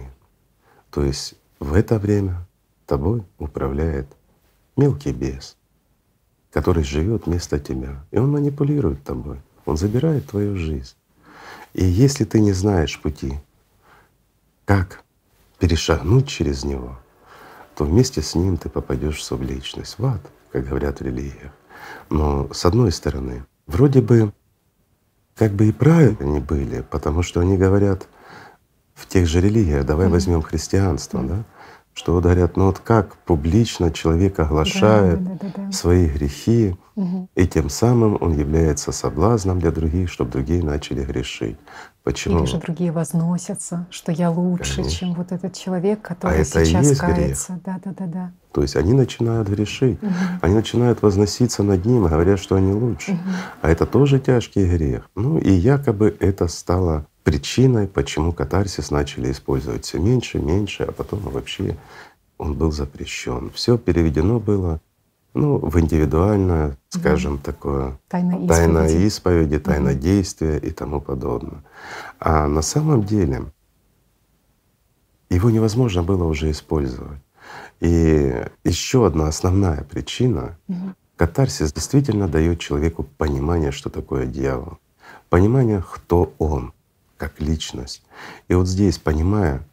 То 0.90 1.04
есть 1.04 1.36
в 1.60 1.74
это 1.74 2.00
время 2.00 2.48
тобой 2.86 3.24
управляет 3.38 4.08
мелкий 4.78 5.12
бес, 5.12 5.58
который 6.56 6.86
живет 6.86 7.26
вместо 7.26 7.60
тебя. 7.60 8.02
И 8.12 8.18
он 8.18 8.32
манипулирует 8.32 9.04
тобой, 9.04 9.42
он 9.66 9.76
забирает 9.76 10.28
твою 10.28 10.56
жизнь. 10.56 10.96
И 11.74 11.84
если 11.84 12.24
ты 12.24 12.40
не 12.40 12.54
знаешь 12.54 12.98
пути, 13.02 13.38
как 14.64 15.04
перешагнуть 15.60 16.30
через 16.30 16.64
него, 16.64 16.98
то 17.76 17.84
вместе 17.84 18.22
с 18.22 18.36
ним 18.36 18.56
ты 18.56 18.70
попадешь 18.70 19.18
в 19.18 19.24
субличность, 19.24 20.00
в 20.00 20.06
ад, 20.06 20.22
как 20.54 20.66
говорят 20.66 21.02
в 21.02 21.04
религиях. 21.04 21.52
Но 22.10 22.48
с 22.54 22.64
одной 22.64 22.94
стороны, 22.94 23.46
вроде 23.68 24.00
бы 24.00 24.32
как 25.36 25.52
бы 25.52 25.68
и 25.68 25.74
правильно 25.74 26.20
они 26.22 26.40
были, 26.40 26.86
потому 26.90 27.22
что 27.22 27.42
они 27.42 27.58
говорят 27.58 28.08
в 28.94 29.08
тех 29.08 29.28
же 29.28 29.42
религиях, 29.42 29.86
давай 29.86 30.08
возьмем 30.08 30.42
христианство, 30.42 31.22
да, 31.22 31.44
что 31.96 32.20
говорят, 32.20 32.58
ну 32.58 32.66
вот 32.66 32.80
как 32.80 33.16
публично 33.20 33.90
человек 33.90 34.38
оглашает 34.40 35.24
да, 35.24 35.32
да, 35.42 35.52
да, 35.56 35.64
да. 35.68 35.72
свои 35.72 36.08
грехи, 36.08 36.76
угу. 36.96 37.30
и 37.36 37.48
тем 37.48 37.70
самым 37.70 38.18
он 38.20 38.38
является 38.38 38.92
соблазном 38.92 39.60
для 39.62 39.72
других, 39.72 40.12
чтобы 40.12 40.30
другие 40.30 40.62
начали 40.62 41.06
грешить. 41.06 41.56
Почему? 42.04 42.40
Или 42.40 42.46
же 42.48 42.58
другие 42.58 42.92
возносятся, 42.92 43.88
что 43.90 44.12
я 44.12 44.30
лучше, 44.30 44.76
Конечно. 44.76 45.00
чем 45.00 45.14
вот 45.14 45.32
этот 45.32 45.54
человек, 45.54 46.00
а 46.04 46.08
который 46.14 46.42
а 46.42 46.44
сейчас 46.44 46.92
это 46.92 47.00
кается. 47.00 47.54
Грех. 47.54 47.64
Да, 47.64 47.82
да, 47.84 47.94
да, 47.98 48.06
да. 48.06 48.32
То 48.52 48.62
есть 48.62 48.76
они 48.76 48.92
начинают 48.92 49.48
грешить, 49.48 50.04
угу. 50.04 50.12
они 50.42 50.54
начинают 50.54 51.02
возноситься 51.02 51.64
над 51.64 51.86
ним, 51.86 52.04
говорят, 52.04 52.40
что 52.40 52.56
они 52.56 52.74
лучше. 52.74 53.14
Угу. 53.14 53.20
А 53.62 53.70
это 53.70 53.86
тоже 53.86 54.20
тяжкий 54.20 54.68
грех. 54.68 55.10
Ну 55.16 55.38
и 55.38 55.50
якобы 55.50 56.16
это 56.20 56.50
стало 56.50 57.08
причиной, 57.26 57.88
почему 57.88 58.32
катарсис 58.32 58.92
начали 58.92 59.32
использовать 59.32 59.84
все 59.84 59.98
меньше, 59.98 60.40
меньше, 60.40 60.84
а 60.84 60.92
потом 60.92 61.20
вообще 61.22 61.76
он 62.38 62.54
был 62.54 62.72
запрещен. 62.72 63.50
Все 63.50 63.78
переведено 63.78 64.40
было 64.40 64.80
ну, 65.34 65.58
в 65.58 65.78
индивидуальное, 65.80 66.78
скажем, 66.90 67.40
такое 67.40 68.00
тайна 68.08 68.48
тайна 68.48 68.88
исповеди, 68.88 69.58
тайна 69.60 69.92
угу. 69.92 70.00
действия 70.00 70.58
и 70.58 70.70
тому 70.70 71.02
подобное. 71.02 71.64
А 72.20 72.48
на 72.48 72.62
самом 72.62 73.04
деле 73.04 73.46
его 75.32 75.50
невозможно 75.50 76.04
было 76.04 76.26
уже 76.26 76.52
использовать. 76.52 77.20
И 77.82 78.46
еще 78.64 79.08
одна 79.08 79.28
основная 79.28 79.84
причина 79.84 80.58
угу. 80.68 80.94
катарсис 81.18 81.74
действительно 81.74 82.28
дает 82.28 82.60
человеку 82.60 83.04
понимание, 83.18 83.72
что 83.72 83.90
такое 83.90 84.28
дьявол, 84.28 84.78
понимание, 85.30 85.84
кто 85.92 86.32
он 86.38 86.75
как 87.18 87.40
личность. 87.40 88.04
И 88.48 88.54
вот 88.54 88.68
здесь, 88.68 88.98
понимая, 88.98 89.64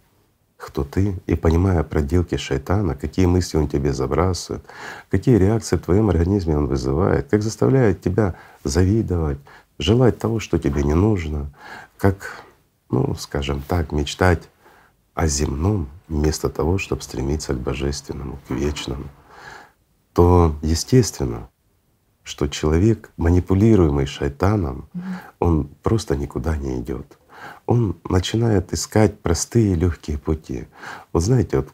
кто 0.57 0.85
ты, 0.85 1.21
и 1.27 1.35
понимая 1.35 1.83
проделки 1.83 2.37
шайтана, 2.37 2.95
какие 2.95 3.27
мысли 3.27 3.57
он 3.59 3.69
тебе 3.69 3.93
забрасывает, 3.93 4.65
какие 5.11 5.37
реакции 5.37 5.77
в 5.77 5.83
твоем 5.83 6.09
организме 6.09 6.57
он 6.57 6.67
вызывает, 6.67 7.29
как 7.29 7.43
заставляет 7.43 8.01
тебя 8.01 8.37
завидовать, 8.63 9.39
желать 9.79 10.19
того, 10.19 10.39
что 10.39 10.59
тебе 10.59 10.85
не 10.85 10.95
нужно, 10.95 11.51
как, 11.99 12.45
ну, 12.91 13.15
скажем 13.17 13.63
так, 13.67 13.91
мечтать 13.91 14.49
о 15.15 15.27
земном 15.27 15.89
вместо 16.09 16.49
того, 16.49 16.79
чтобы 16.79 17.03
стремиться 17.03 17.55
к 17.55 17.59
божественному, 17.59 18.39
к 18.47 18.51
вечному, 18.53 19.09
то 20.13 20.55
естественно, 20.63 21.49
что 22.23 22.47
человек, 22.47 23.11
манипулируемый 23.17 24.07
шайтаном, 24.07 24.89
он 25.41 25.69
просто 25.83 26.17
никуда 26.17 26.57
не 26.57 26.79
идет 26.79 27.19
он 27.67 27.97
начинает 28.09 28.73
искать 28.73 29.19
простые 29.21 29.75
легкие 29.75 30.19
пути. 30.19 30.67
Вот 31.13 31.23
знаете, 31.23 31.59
вот, 31.59 31.69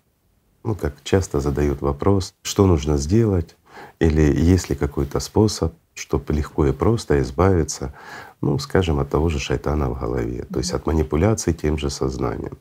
ну 0.64 0.74
как 0.74 0.94
часто 1.04 1.40
задают 1.40 1.80
вопрос, 1.80 2.34
что 2.42 2.66
нужно 2.66 2.96
сделать, 2.96 3.56
или 3.98 4.22
есть 4.22 4.70
ли 4.70 4.76
какой-то 4.76 5.20
способ, 5.20 5.74
чтобы 5.94 6.32
легко 6.32 6.66
и 6.66 6.72
просто 6.72 7.20
избавиться, 7.20 7.92
ну, 8.40 8.58
скажем, 8.58 9.00
от 9.00 9.10
того 9.10 9.28
же 9.28 9.38
шайтана 9.38 9.90
в 9.90 9.98
голове, 9.98 10.44
то 10.52 10.58
есть 10.58 10.72
от 10.72 10.86
манипуляций 10.86 11.52
тем 11.52 11.76
же 11.78 11.90
сознанием 11.90 12.56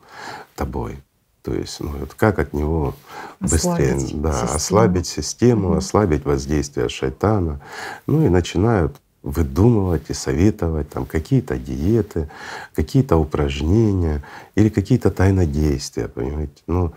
тобой. 0.55 0.99
То 1.43 1.53
есть, 1.53 1.79
ну 1.79 1.91
вот 1.91 2.13
как 2.13 2.39
от 2.39 2.51
него 2.51 2.93
быстрее, 3.39 3.93
ослабить 3.93 4.21
да, 4.21 4.33
систему. 4.33 4.55
ослабить 4.55 5.07
систему, 5.07 5.69
угу. 5.69 5.77
ослабить 5.77 6.25
воздействие 6.25 6.89
шайтана. 6.89 7.61
Ну 8.05 8.25
и 8.25 8.29
начинают 8.29 8.97
выдумывать 9.23 10.09
и 10.09 10.13
советовать 10.13 10.89
там 10.89 11.05
какие-то 11.05 11.57
диеты, 11.57 12.29
какие-то 12.75 13.17
упражнения 13.17 14.23
или 14.55 14.69
какие-то 14.69 15.11
тайнодействия, 15.11 16.07
понимаете? 16.07 16.63
Ну, 16.67 16.93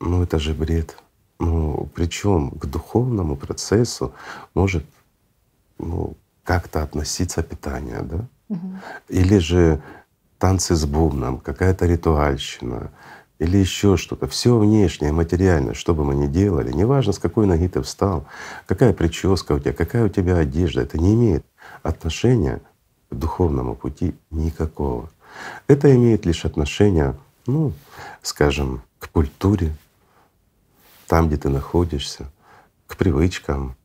ну 0.00 0.22
это 0.22 0.38
же 0.38 0.54
бред. 0.54 0.96
Ну, 1.38 1.88
причем 1.94 2.50
к 2.50 2.66
духовному 2.66 3.36
процессу 3.36 4.12
может 4.54 4.84
ну, 5.78 6.16
как-то 6.44 6.82
относиться 6.82 7.42
питание, 7.42 8.00
да? 8.02 8.26
Угу. 8.48 8.70
Или 9.08 9.38
же 9.38 9.82
танцы 10.38 10.74
с 10.74 10.84
бубном, 10.84 11.38
какая-то 11.38 11.86
ритуальщина, 11.86 12.90
или 13.38 13.58
еще 13.58 13.96
что-то, 13.96 14.26
все 14.26 14.56
внешнее, 14.58 15.12
материальное, 15.12 15.74
что 15.74 15.94
бы 15.94 16.04
мы 16.04 16.14
ни 16.14 16.26
делали, 16.26 16.72
неважно, 16.72 17.12
с 17.12 17.18
какой 17.18 17.46
ноги 17.46 17.68
ты 17.68 17.82
встал, 17.82 18.26
какая 18.66 18.92
прическа 18.92 19.52
у 19.52 19.58
тебя, 19.58 19.72
какая 19.72 20.06
у 20.06 20.08
тебя 20.08 20.38
одежда, 20.38 20.82
это 20.82 20.98
не 20.98 21.14
имеет 21.14 21.44
отношения 21.82 22.62
к 23.10 23.14
духовному 23.14 23.74
пути 23.74 24.14
никакого. 24.30 25.10
Это 25.66 25.94
имеет 25.94 26.24
лишь 26.24 26.44
отношение, 26.44 27.14
ну, 27.46 27.72
скажем, 28.22 28.82
к 28.98 29.10
культуре, 29.10 29.76
там, 31.06 31.28
где 31.28 31.36
ты 31.36 31.50
находишься, 31.50 32.30
к 32.86 32.96
привычкам, 32.96 33.76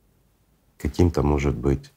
каким-то, 0.78 1.22
может 1.22 1.54
быть, 1.54 1.92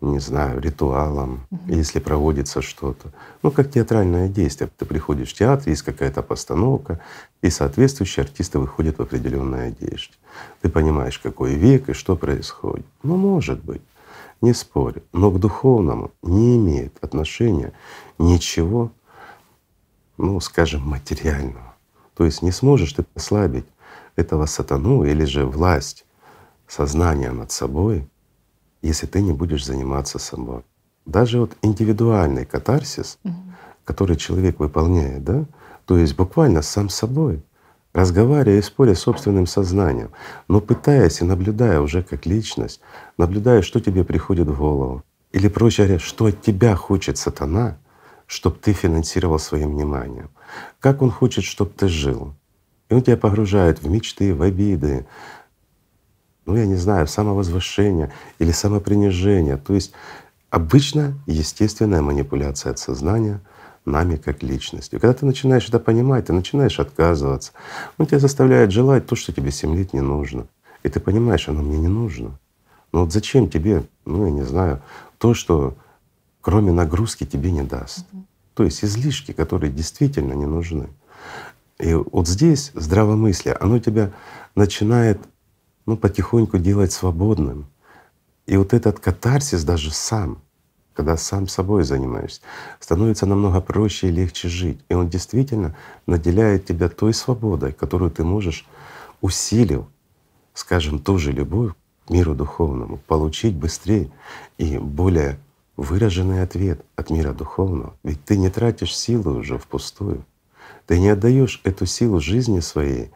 не 0.00 0.18
знаю, 0.18 0.60
ритуалом, 0.60 1.46
угу. 1.50 1.60
если 1.66 1.98
проводится 1.98 2.62
что-то. 2.62 3.12
Ну, 3.42 3.50
как 3.50 3.70
театральное 3.70 4.28
действие. 4.28 4.70
Ты 4.78 4.86
приходишь 4.86 5.30
в 5.30 5.34
театр, 5.34 5.68
есть 5.68 5.82
какая-то 5.82 6.22
постановка, 6.22 7.00
и 7.42 7.50
соответствующие 7.50 8.24
артисты 8.24 8.58
выходят 8.58 8.98
в 8.98 9.02
определенной 9.02 9.68
одежде. 9.68 10.14
Ты 10.62 10.68
понимаешь, 10.68 11.18
какой 11.18 11.54
век 11.54 11.88
и 11.88 11.92
что 11.92 12.16
происходит. 12.16 12.86
Ну, 13.02 13.16
может 13.16 13.62
быть. 13.62 13.82
не 14.42 14.54
спорю, 14.54 15.02
но 15.12 15.30
к 15.30 15.38
духовному 15.38 16.12
не 16.22 16.56
имеет 16.56 16.96
отношения 17.04 17.74
ничего, 18.18 18.90
ну, 20.16 20.40
скажем, 20.40 20.80
материального. 20.82 21.74
То 22.16 22.24
есть 22.24 22.40
не 22.40 22.50
сможешь 22.50 22.94
ты 22.94 23.04
ослабить 23.14 23.66
этого 24.16 24.46
сатану 24.46 25.04
или 25.04 25.24
же 25.24 25.44
власть 25.44 26.06
сознания 26.66 27.32
над 27.32 27.52
собой, 27.52 28.08
если 28.82 29.06
ты 29.06 29.22
не 29.22 29.32
будешь 29.32 29.64
заниматься 29.64 30.18
собой. 30.18 30.62
Даже 31.06 31.40
вот 31.40 31.56
индивидуальный 31.62 32.44
катарсис, 32.44 33.18
угу. 33.24 33.34
который 33.84 34.16
человек 34.16 34.58
выполняет, 34.60 35.24
да, 35.24 35.44
то 35.86 35.96
есть 35.96 36.16
буквально 36.16 36.62
сам 36.62 36.88
собой, 36.88 37.42
разговаривая 37.92 38.58
и 38.58 38.62
споря 38.62 38.94
с 38.94 39.00
собственным 39.00 39.46
сознанием, 39.46 40.10
но 40.48 40.60
пытаясь 40.60 41.20
и 41.20 41.24
наблюдая 41.24 41.80
уже 41.80 42.02
как 42.02 42.26
личность, 42.26 42.80
наблюдая, 43.18 43.62
что 43.62 43.80
тебе 43.80 44.04
приходит 44.04 44.48
в 44.48 44.56
голову, 44.56 45.02
или 45.32 45.48
проще 45.48 45.84
говоря, 45.84 45.98
что 45.98 46.26
от 46.26 46.40
тебя 46.42 46.76
хочет 46.76 47.18
сатана, 47.18 47.78
чтобы 48.26 48.56
ты 48.56 48.72
финансировал 48.72 49.38
своим 49.38 49.72
вниманием, 49.72 50.30
как 50.78 51.02
он 51.02 51.10
хочет, 51.10 51.44
чтобы 51.44 51.72
ты 51.76 51.88
жил. 51.88 52.34
И 52.88 52.94
он 52.94 53.02
тебя 53.02 53.16
погружает 53.16 53.82
в 53.82 53.88
мечты, 53.88 54.34
в 54.34 54.42
обиды, 54.42 55.06
ну 56.50 56.56
я 56.56 56.66
не 56.66 56.76
знаю, 56.76 57.06
в 57.06 57.10
самовозвышение 57.10 58.12
или 58.38 58.52
самопринижение. 58.52 59.56
То 59.56 59.74
есть 59.74 59.92
обычно 60.50 61.14
естественная 61.26 62.02
манипуляция 62.02 62.72
от 62.72 62.78
сознания— 62.78 63.40
нами 63.84 64.16
как 64.16 64.42
личностью. 64.42 65.00
Когда 65.00 65.14
ты 65.14 65.26
начинаешь 65.26 65.68
это 65.68 65.78
понимать, 65.78 66.26
ты 66.26 66.32
начинаешь 66.32 66.78
отказываться. 66.80 67.52
Он 67.98 68.06
тебя 68.06 68.18
заставляет 68.18 68.70
желать 68.70 69.06
то, 69.06 69.16
что 69.16 69.32
тебе 69.32 69.50
7 69.50 69.74
лет 69.74 69.92
не 69.92 70.00
нужно. 70.00 70.46
И 70.82 70.88
ты 70.88 71.00
понимаешь, 71.00 71.48
оно 71.48 71.62
мне 71.62 71.78
не 71.78 71.88
нужно. 71.88 72.38
Но 72.92 73.00
вот 73.00 73.12
зачем 73.12 73.48
тебе, 73.48 73.84
ну 74.04 74.26
я 74.26 74.30
не 74.30 74.42
знаю, 74.42 74.82
то, 75.18 75.34
что 75.34 75.76
кроме 76.40 76.72
нагрузки 76.72 77.24
тебе 77.24 77.52
не 77.52 77.62
даст. 77.62 78.06
Угу. 78.12 78.24
То 78.54 78.64
есть 78.64 78.84
излишки, 78.84 79.32
которые 79.32 79.72
действительно 79.72 80.32
не 80.32 80.46
нужны. 80.46 80.88
И 81.78 81.94
вот 81.94 82.28
здесь 82.28 82.72
здравомыслие, 82.74 83.54
оно 83.54 83.78
тебя 83.78 84.10
начинает 84.54 85.18
ну, 85.90 85.96
потихоньку 85.96 86.56
делать 86.58 86.92
свободным. 86.92 87.66
И 88.46 88.56
вот 88.56 88.74
этот 88.74 89.00
катарсис 89.00 89.64
даже 89.64 89.90
сам, 89.90 90.40
когда 90.94 91.16
сам 91.16 91.48
собой 91.48 91.82
занимаешься, 91.82 92.42
становится 92.78 93.26
намного 93.26 93.60
проще 93.60 94.06
и 94.06 94.12
легче 94.12 94.48
жить. 94.48 94.78
И 94.88 94.94
он 94.94 95.08
действительно 95.08 95.76
наделяет 96.06 96.64
тебя 96.64 96.88
той 96.88 97.12
свободой, 97.12 97.72
которую 97.72 98.12
ты 98.12 98.22
можешь, 98.22 98.68
усилив, 99.20 99.86
скажем, 100.54 101.00
ту 101.00 101.18
же 101.18 101.32
любовь 101.32 101.72
к 102.06 102.10
миру 102.10 102.36
духовному, 102.36 102.98
получить 102.98 103.56
быстрее 103.56 104.12
и 104.58 104.78
более 104.78 105.40
выраженный 105.76 106.44
ответ 106.44 106.84
от 106.94 107.10
мира 107.10 107.32
духовного. 107.32 107.96
Ведь 108.04 108.24
ты 108.24 108.36
не 108.36 108.48
тратишь 108.48 108.96
силы 108.96 109.34
уже 109.34 109.58
впустую. 109.58 110.24
Ты 110.86 111.00
не 111.00 111.08
отдаешь 111.08 111.60
эту 111.64 111.84
силу 111.84 112.20
жизни 112.20 112.60
своей 112.60 113.10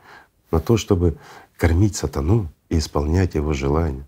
на 0.51 0.59
то, 0.59 0.77
чтобы 0.77 1.17
кормить 1.57 1.95
сатану 1.95 2.49
и 2.69 2.79
исполнять 2.79 3.35
его 3.35 3.53
желания. 3.53 4.07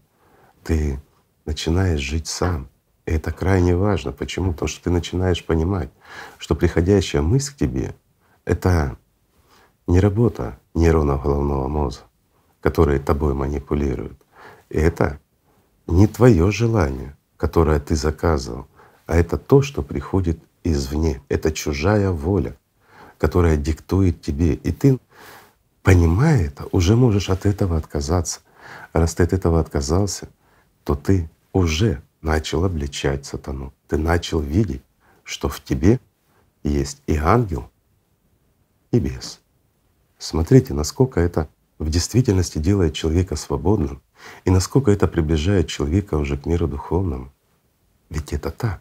Ты 0.64 1.00
начинаешь 1.44 2.00
жить 2.00 2.26
сам. 2.26 2.68
И 3.06 3.12
это 3.12 3.30
крайне 3.30 3.76
важно. 3.76 4.12
Почему? 4.12 4.52
Потому 4.52 4.68
что 4.68 4.84
ты 4.84 4.90
начинаешь 4.90 5.44
понимать, 5.44 5.90
что 6.38 6.54
приходящая 6.54 7.22
мысль 7.22 7.52
к 7.52 7.56
тебе— 7.56 7.94
это 8.44 8.96
не 9.86 10.00
работа 10.00 10.58
нейронов 10.74 11.22
головного 11.22 11.68
мозга, 11.68 12.04
которые 12.60 12.98
тобой 12.98 13.34
манипулируют. 13.34 14.20
И 14.68 14.78
это 14.78 15.20
не 15.86 16.06
твое 16.06 16.50
желание, 16.50 17.16
которое 17.36 17.78
ты 17.78 17.94
заказывал, 17.94 18.66
а 19.06 19.16
это 19.16 19.36
то, 19.38 19.62
что 19.62 19.82
приходит 19.82 20.40
извне. 20.64 21.22
Это 21.28 21.52
чужая 21.52 22.10
воля, 22.10 22.56
которая 23.18 23.56
диктует 23.56 24.20
тебе. 24.20 24.54
И 24.54 24.72
ты, 24.72 24.98
понимая 25.82 26.46
это, 26.46 26.66
уже 26.72 26.96
можешь 26.96 27.30
от 27.30 27.46
этого 27.46 27.76
отказаться. 27.76 28.40
Раз 28.96 29.14
ты 29.14 29.24
от 29.24 29.34
этого 29.34 29.60
отказался, 29.60 30.30
то 30.82 30.94
ты 30.94 31.28
уже 31.52 32.00
начал 32.22 32.64
обличать 32.64 33.26
сатану. 33.26 33.74
Ты 33.88 33.98
начал 33.98 34.40
видеть, 34.40 34.80
что 35.22 35.50
в 35.50 35.60
тебе 35.62 36.00
есть 36.62 37.02
и 37.06 37.14
ангел, 37.16 37.70
и 38.92 38.98
бес. 38.98 39.42
Смотрите, 40.16 40.72
насколько 40.72 41.20
это 41.20 41.46
в 41.78 41.90
действительности 41.90 42.56
делает 42.56 42.94
человека 42.94 43.36
свободным 43.36 44.00
и 44.46 44.50
насколько 44.50 44.90
это 44.90 45.06
приближает 45.06 45.68
человека 45.68 46.14
уже 46.14 46.38
к 46.38 46.46
миру 46.46 46.66
духовному. 46.66 47.30
Ведь 48.08 48.32
это 48.32 48.50
так. 48.50 48.80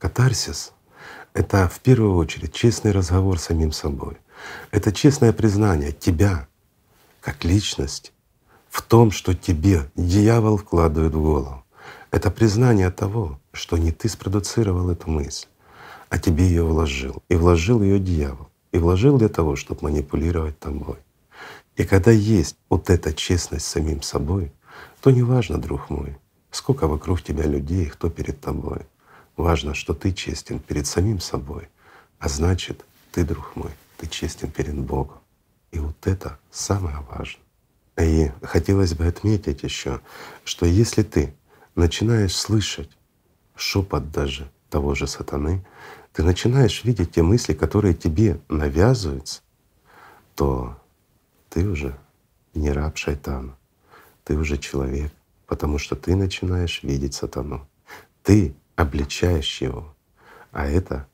Катарсис— 0.00 0.72
это 1.32 1.68
в 1.68 1.78
первую 1.78 2.16
очередь 2.16 2.52
честный 2.52 2.90
разговор 2.90 3.38
с 3.38 3.44
самим 3.44 3.70
собой. 3.70 4.16
Это 4.72 4.90
честное 4.90 5.32
признание 5.32 5.92
тебя 5.92 6.48
как 7.20 7.44
личность 7.44 8.12
в 8.70 8.82
том, 8.82 9.10
что 9.10 9.34
тебе 9.34 9.90
дьявол 9.96 10.56
вкладывает 10.56 11.14
в 11.14 11.20
голову. 11.20 11.64
Это 12.10 12.30
признание 12.30 12.90
того, 12.90 13.38
что 13.52 13.76
не 13.76 13.92
ты 13.92 14.08
спродуцировал 14.08 14.90
эту 14.90 15.10
мысль, 15.10 15.46
а 16.08 16.18
тебе 16.18 16.46
ее 16.46 16.64
вложил. 16.64 17.22
И 17.28 17.36
вложил 17.36 17.82
ее 17.82 17.98
дьявол. 17.98 18.48
И 18.72 18.78
вложил 18.78 19.18
для 19.18 19.28
того, 19.28 19.56
чтобы 19.56 19.84
манипулировать 19.84 20.58
тобой. 20.58 20.96
И 21.76 21.84
когда 21.84 22.10
есть 22.10 22.56
вот 22.68 22.90
эта 22.90 23.12
честность 23.12 23.66
с 23.66 23.68
самим 23.68 24.02
собой, 24.02 24.52
то 25.00 25.10
не 25.10 25.22
важно, 25.22 25.58
друг 25.58 25.90
мой, 25.90 26.16
сколько 26.50 26.88
вокруг 26.88 27.22
тебя 27.22 27.44
людей, 27.44 27.86
кто 27.86 28.10
перед 28.10 28.40
тобой. 28.40 28.80
Важно, 29.36 29.74
что 29.74 29.94
ты 29.94 30.12
честен 30.12 30.58
перед 30.58 30.86
самим 30.86 31.20
собой, 31.20 31.68
а 32.18 32.28
значит, 32.28 32.84
ты, 33.12 33.24
друг 33.24 33.54
мой, 33.54 33.70
ты 33.96 34.08
честен 34.08 34.50
перед 34.50 34.74
Богом. 34.74 35.18
И 35.70 35.78
вот 35.78 36.06
это 36.06 36.38
самое 36.50 36.98
важное. 37.10 37.47
И 37.98 38.30
хотелось 38.42 38.94
бы 38.94 39.06
отметить 39.06 39.62
еще, 39.62 40.00
что 40.44 40.66
если 40.66 41.02
ты 41.02 41.34
начинаешь 41.74 42.36
слышать 42.36 42.90
шепот 43.56 44.10
даже 44.12 44.50
того 44.70 44.94
же 44.94 45.06
сатаны, 45.06 45.64
ты 46.12 46.22
начинаешь 46.22 46.84
видеть 46.84 47.12
те 47.12 47.22
мысли, 47.22 47.54
которые 47.54 47.94
тебе 47.94 48.40
навязываются, 48.48 49.40
то 50.34 50.78
ты 51.50 51.66
уже 51.68 51.98
не 52.54 52.70
раб 52.70 52.96
шайтану, 52.96 53.56
ты 54.24 54.36
уже 54.36 54.58
человек, 54.58 55.12
потому 55.46 55.78
что 55.78 55.96
ты 55.96 56.14
начинаешь 56.14 56.82
видеть 56.82 57.14
сатану. 57.14 57.68
Ты 58.22 58.54
обличаешь 58.76 59.60
его, 59.60 59.94
а 60.52 60.66
это 60.66 61.08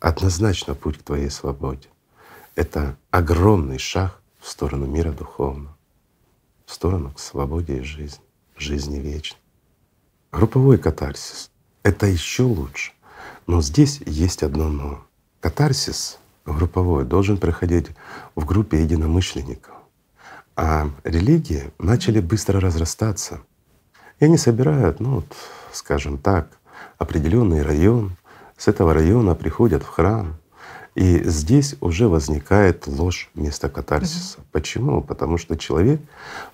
однозначно 0.00 0.74
путь 0.74 0.98
к 0.98 1.02
твоей 1.02 1.30
свободе. 1.30 1.88
Это 2.56 2.96
огромный 3.10 3.78
шаг 3.78 4.20
в 4.40 4.48
сторону 4.48 4.86
мира 4.86 5.12
духовного, 5.12 5.76
в 6.70 6.74
сторону 6.74 7.10
к 7.10 7.18
свободе 7.18 7.78
и 7.78 7.82
жизни, 7.82 8.22
жизни 8.56 9.00
вечной. 9.00 9.40
Групповой 10.30 10.78
катарсис— 10.78 11.50
это 11.82 12.06
еще 12.06 12.44
лучше. 12.44 12.92
Но 13.48 13.60
здесь 13.60 14.00
есть 14.06 14.44
одно 14.44 14.68
«но». 14.68 15.04
Катарсис 15.40 16.20
групповой 16.46 17.04
должен 17.04 17.38
проходить 17.38 17.88
в 18.36 18.44
группе 18.44 18.82
единомышленников. 18.82 19.74
А 20.54 20.88
религии 21.02 21.72
начали 21.78 22.20
быстро 22.20 22.60
разрастаться. 22.60 23.40
И 24.20 24.26
они 24.26 24.36
собирают, 24.36 25.00
ну 25.00 25.16
вот, 25.16 25.36
скажем 25.72 26.18
так, 26.18 26.56
определенный 26.98 27.62
район. 27.62 28.16
С 28.56 28.68
этого 28.68 28.94
района 28.94 29.34
приходят 29.34 29.82
в 29.82 29.88
храм. 29.88 30.36
И 31.00 31.22
здесь 31.24 31.76
уже 31.80 32.08
возникает 32.08 32.86
ложь 32.86 33.30
вместо 33.34 33.70
катарсиса. 33.70 34.36
Угу. 34.36 34.46
Почему? 34.52 35.00
Потому 35.00 35.38
что 35.38 35.56
человек, 35.56 35.98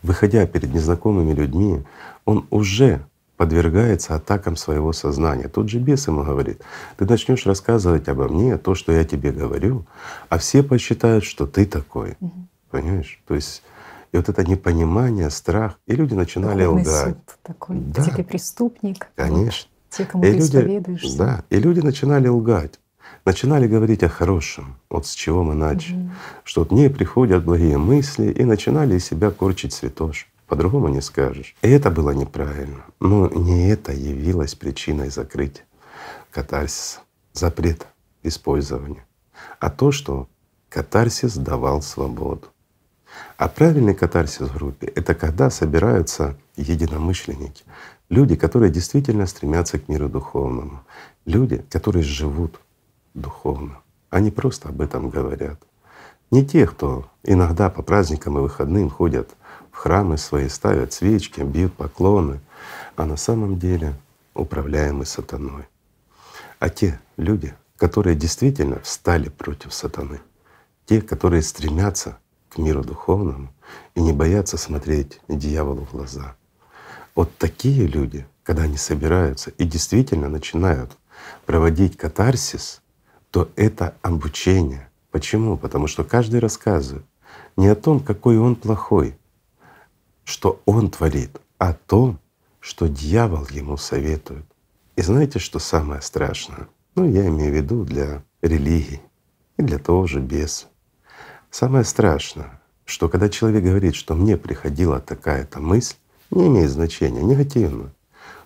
выходя 0.05 0.47
перед 0.47 0.73
незнакомыми 0.73 1.33
людьми, 1.33 1.83
он 2.25 2.47
уже 2.51 3.05
подвергается 3.37 4.15
атакам 4.15 4.55
своего 4.55 4.93
сознания. 4.93 5.49
Тот 5.49 5.69
же 5.69 5.81
бес 5.81 6.07
ему 6.07 6.23
говорит, 6.23 6.63
ты 6.97 7.07
начнешь 7.07 7.45
рассказывать 7.45 8.07
обо 8.07 8.29
мне, 8.29 8.57
то, 8.57 8.77
что 8.77 8.93
я 8.93 9.05
тебе 9.05 9.33
говорю, 9.33 9.85
а 10.29 10.39
все 10.39 10.63
посчитают, 10.63 11.25
что 11.25 11.49
ты 11.49 11.67
такой. 11.67 12.17
Угу. 12.21 12.47
Понимаешь? 12.71 13.21
То 13.27 13.35
есть 13.35 13.65
и 14.13 14.17
вот 14.17 14.29
это 14.29 14.49
непонимание, 14.49 15.29
страх, 15.31 15.81
и 15.89 15.97
люди 15.97 16.15
начинали 16.15 16.63
Духовный 16.63 16.83
лгать. 16.83 17.17
Суд 17.17 17.39
такой, 17.43 17.77
да. 17.79 18.01
где 18.01 18.13
ты 18.13 18.23
преступник. 18.23 19.09
Конечно. 19.17 19.69
Те, 19.91 20.05
кому 20.05 20.23
и 20.23 20.41
ты 20.41 20.61
люди. 20.61 21.17
Да, 21.19 21.43
и 21.51 21.59
люди 21.59 21.81
начинали 21.81 22.29
лгать, 22.29 22.79
начинали 23.27 23.67
говорить 23.67 24.03
о 24.03 24.09
хорошем. 24.09 24.77
Вот 24.89 25.07
с 25.07 25.15
чего 25.15 25.43
мы 25.43 25.55
начали. 25.55 25.97
Угу. 25.97 26.11
Что 26.45 26.61
вот 26.63 26.73
мне 26.73 26.89
приходят 26.89 27.45
благие 27.45 27.77
мысли, 27.77 28.33
и 28.33 28.45
начинали 28.45 28.97
из 28.97 29.05
себя 29.05 29.31
корчить 29.31 29.75
святош. 29.75 30.29
По-другому 30.47 30.89
не 30.89 31.03
скажешь. 31.03 31.55
И 31.63 31.69
это 31.69 31.91
было 31.91 32.13
неправильно. 32.13 32.85
Но 33.01 33.29
не 33.29 33.69
это 33.69 33.93
явилось 33.93 34.55
причиной 34.55 35.11
закрытия 35.11 35.65
катарсиса, 36.31 37.01
запрета 37.33 37.87
использования, 38.23 39.05
а 39.59 39.71
то, 39.71 39.91
что 39.91 40.29
катарсис 40.69 41.37
давал 41.37 41.83
свободу. 41.83 42.49
А 43.39 43.49
правильный 43.49 43.95
катарсис 43.95 44.49
в 44.49 44.55
группе— 44.55 44.87
это 44.95 45.15
когда 45.15 45.49
собираются 45.51 46.37
единомышленники, 46.57 47.65
Люди, 48.09 48.37
которые 48.37 48.71
действительно 48.71 49.27
стремятся 49.27 49.81
к 49.81 49.89
миру 49.89 50.09
духовному. 50.09 50.85
Люди, 51.25 51.65
которые 51.71 52.05
живут 52.05 52.61
духовно. 53.17 53.81
Они 54.11 54.31
просто 54.31 54.69
об 54.69 54.81
этом 54.81 55.11
говорят. 55.11 55.61
Не 56.31 56.45
те, 56.45 56.67
кто 56.67 57.09
иногда 57.23 57.71
по 57.71 57.83
праздникам 57.83 58.39
и 58.39 58.41
выходным 58.41 58.91
ходят 58.91 59.31
в 59.73 59.77
храмы 59.77 60.19
свои, 60.19 60.49
ставят 60.49 60.93
свечки, 60.93 61.41
бьют 61.41 61.75
поклоны, 61.75 62.41
а 62.97 63.07
на 63.07 63.17
самом 63.17 63.59
деле 63.59 63.95
управляемы 64.35 65.05
сатаной. 65.07 65.65
А 66.59 66.69
те 66.69 66.99
люди, 67.17 67.55
которые 67.77 68.17
действительно 68.17 68.81
встали 68.81 69.29
против 69.29 69.73
сатаны, 69.73 70.21
те, 70.87 71.01
которые 71.03 71.43
стремятся 71.43 72.19
к 72.49 72.59
миру 72.59 72.83
духовному 72.83 73.53
и 73.95 74.01
не 74.01 74.13
боятся 74.13 74.57
смотреть 74.57 75.21
дьяволу 75.29 75.85
в 75.85 75.93
глаза. 75.93 76.37
Вот 77.15 77.37
такие 77.39 77.87
люди, 77.87 78.27
когда 78.43 78.63
они 78.63 78.77
собираются 78.77 79.51
и 79.51 79.65
действительно 79.65 80.29
начинают 80.29 80.93
проводить 81.45 81.97
катарсис, 81.97 82.83
то 83.37 83.51
это 83.55 83.95
обучение. 84.01 84.89
Почему? 85.11 85.59
Потому 85.59 85.89
что 85.89 86.05
каждый 86.05 86.41
рассказывает 86.41 87.05
не 87.59 87.69
о 87.69 87.75
том, 87.75 88.01
какой 88.01 88.39
он 88.39 88.57
плохой, 88.57 89.15
что 90.25 90.63
он 90.65 90.91
творит, 90.91 91.39
а 91.59 91.69
о 91.69 91.75
том, 91.75 92.19
что 92.61 92.89
дьявол 92.89 93.47
ему 93.51 93.77
советует. 93.77 94.47
И 94.97 95.03
знаете, 95.03 95.39
что 95.39 95.59
самое 95.59 96.01
страшное? 96.01 96.69
Ну, 96.95 97.07
я 97.07 97.27
имею 97.27 97.53
в 97.53 97.57
виду 97.57 97.85
для 97.85 98.23
религии 98.41 99.03
и 99.59 99.63
для 99.63 99.79
того 99.79 100.07
же 100.07 100.21
беса. 100.21 100.69
Самое 101.51 101.85
страшное, 101.85 102.63
что 102.87 103.11
когда 103.11 103.29
человек 103.29 103.65
говорит, 103.65 103.97
что 103.97 104.15
мне 104.15 104.39
приходила 104.39 104.99
такая-то 104.99 105.61
мысль, 105.61 105.97
не 106.31 106.47
имеет 106.47 106.71
значения, 106.71 107.23
негативно, 107.23 107.93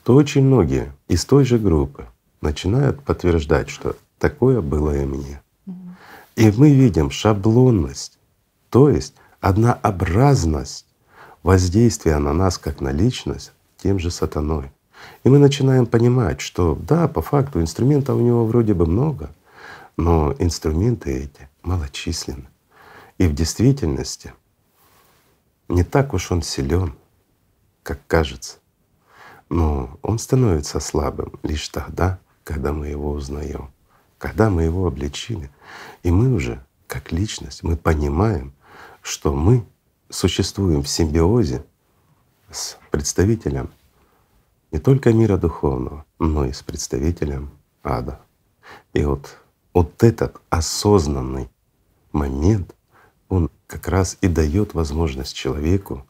то 0.03 0.17
очень 0.17 0.43
многие 0.43 0.93
из 1.07 1.25
той 1.25 1.45
же 1.45 1.61
группы 1.61 2.09
начинают 2.41 3.05
подтверждать, 3.05 3.69
что 3.69 3.95
такое 4.21 4.61
было 4.61 4.97
и 4.97 5.05
мне. 5.05 5.43
И 6.37 6.53
мы 6.53 6.73
видим 6.73 7.11
шаблонность, 7.11 8.19
то 8.69 8.89
есть 8.89 9.15
однообразность 9.41 10.87
воздействия 11.43 12.19
на 12.19 12.33
нас 12.33 12.59
как 12.59 12.81
на 12.81 12.93
личность 12.93 13.53
тем 13.79 13.99
же 13.99 14.11
сатаной. 14.11 14.71
И 15.25 15.29
мы 15.29 15.39
начинаем 15.39 15.87
понимать, 15.87 16.41
что 16.41 16.77
да, 16.77 17.09
по 17.09 17.23
факту 17.23 17.61
инструментов 17.61 18.17
у 18.17 18.21
него 18.21 18.45
вроде 18.45 18.75
бы 18.75 18.87
много, 18.87 19.31
но 19.97 20.35
инструменты 20.39 21.11
эти 21.25 21.49
малочисленны. 21.63 22.49
И 23.19 23.27
в 23.27 23.35
действительности 23.35 24.33
не 25.69 25.85
так 25.85 26.15
уж 26.15 26.31
он 26.31 26.43
силен, 26.43 26.95
как 27.83 27.99
кажется. 28.07 28.59
Но 29.49 29.99
он 30.03 30.19
становится 30.19 30.81
слабым 30.81 31.33
лишь 31.43 31.69
тогда, 31.69 32.19
когда 32.45 32.73
мы 32.73 32.89
его 32.89 33.11
узнаем, 33.13 33.71
когда 34.21 34.51
мы 34.51 34.63
его 34.63 34.87
обличили. 34.87 35.51
И 36.05 36.11
мы 36.11 36.33
уже, 36.33 36.63
как 36.87 37.11
личность, 37.11 37.63
мы 37.65 37.77
понимаем, 37.77 38.53
что 39.01 39.33
мы 39.33 39.65
существуем 40.11 40.83
в 40.83 40.89
симбиозе 40.89 41.65
с 42.51 42.77
представителем 42.91 43.71
не 44.71 44.79
только 44.79 45.13
мира 45.13 45.37
духовного, 45.39 46.05
но 46.19 46.45
и 46.45 46.53
с 46.53 46.63
представителем 46.63 47.51
ада. 47.83 48.21
И 48.93 49.03
вот, 49.05 49.39
вот 49.73 50.03
этот 50.05 50.37
осознанный 50.51 51.49
момент 52.13 52.75
он 53.29 53.51
как 53.67 53.89
раз 53.89 54.19
и 54.21 54.29
дает 54.29 54.75
возможность 54.75 55.35
человеку 55.35 56.07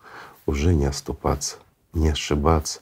уже 0.46 0.74
не 0.74 0.86
оступаться, 0.86 1.58
не 1.92 2.08
ошибаться, 2.08 2.80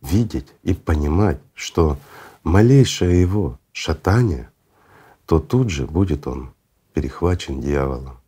видеть 0.00 0.52
и 0.62 0.72
понимать, 0.72 1.40
что 1.54 1.98
малейшее 2.44 3.20
его 3.20 3.58
шатание, 3.72 4.51
то 5.32 5.38
тут 5.38 5.70
же 5.70 5.86
будет 5.86 6.26
он 6.26 6.52
перехвачен 6.92 7.62
дьяволом. 7.62 8.18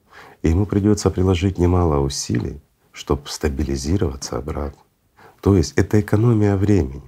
И 0.40 0.48
ему 0.48 0.64
придется 0.64 1.10
приложить 1.10 1.58
немало 1.58 1.98
усилий, 2.00 2.62
чтобы 2.92 3.28
стабилизироваться 3.28 4.38
обратно. 4.38 4.80
То 5.42 5.54
есть 5.54 5.74
это 5.76 6.00
экономия 6.00 6.56
времени. 6.56 7.02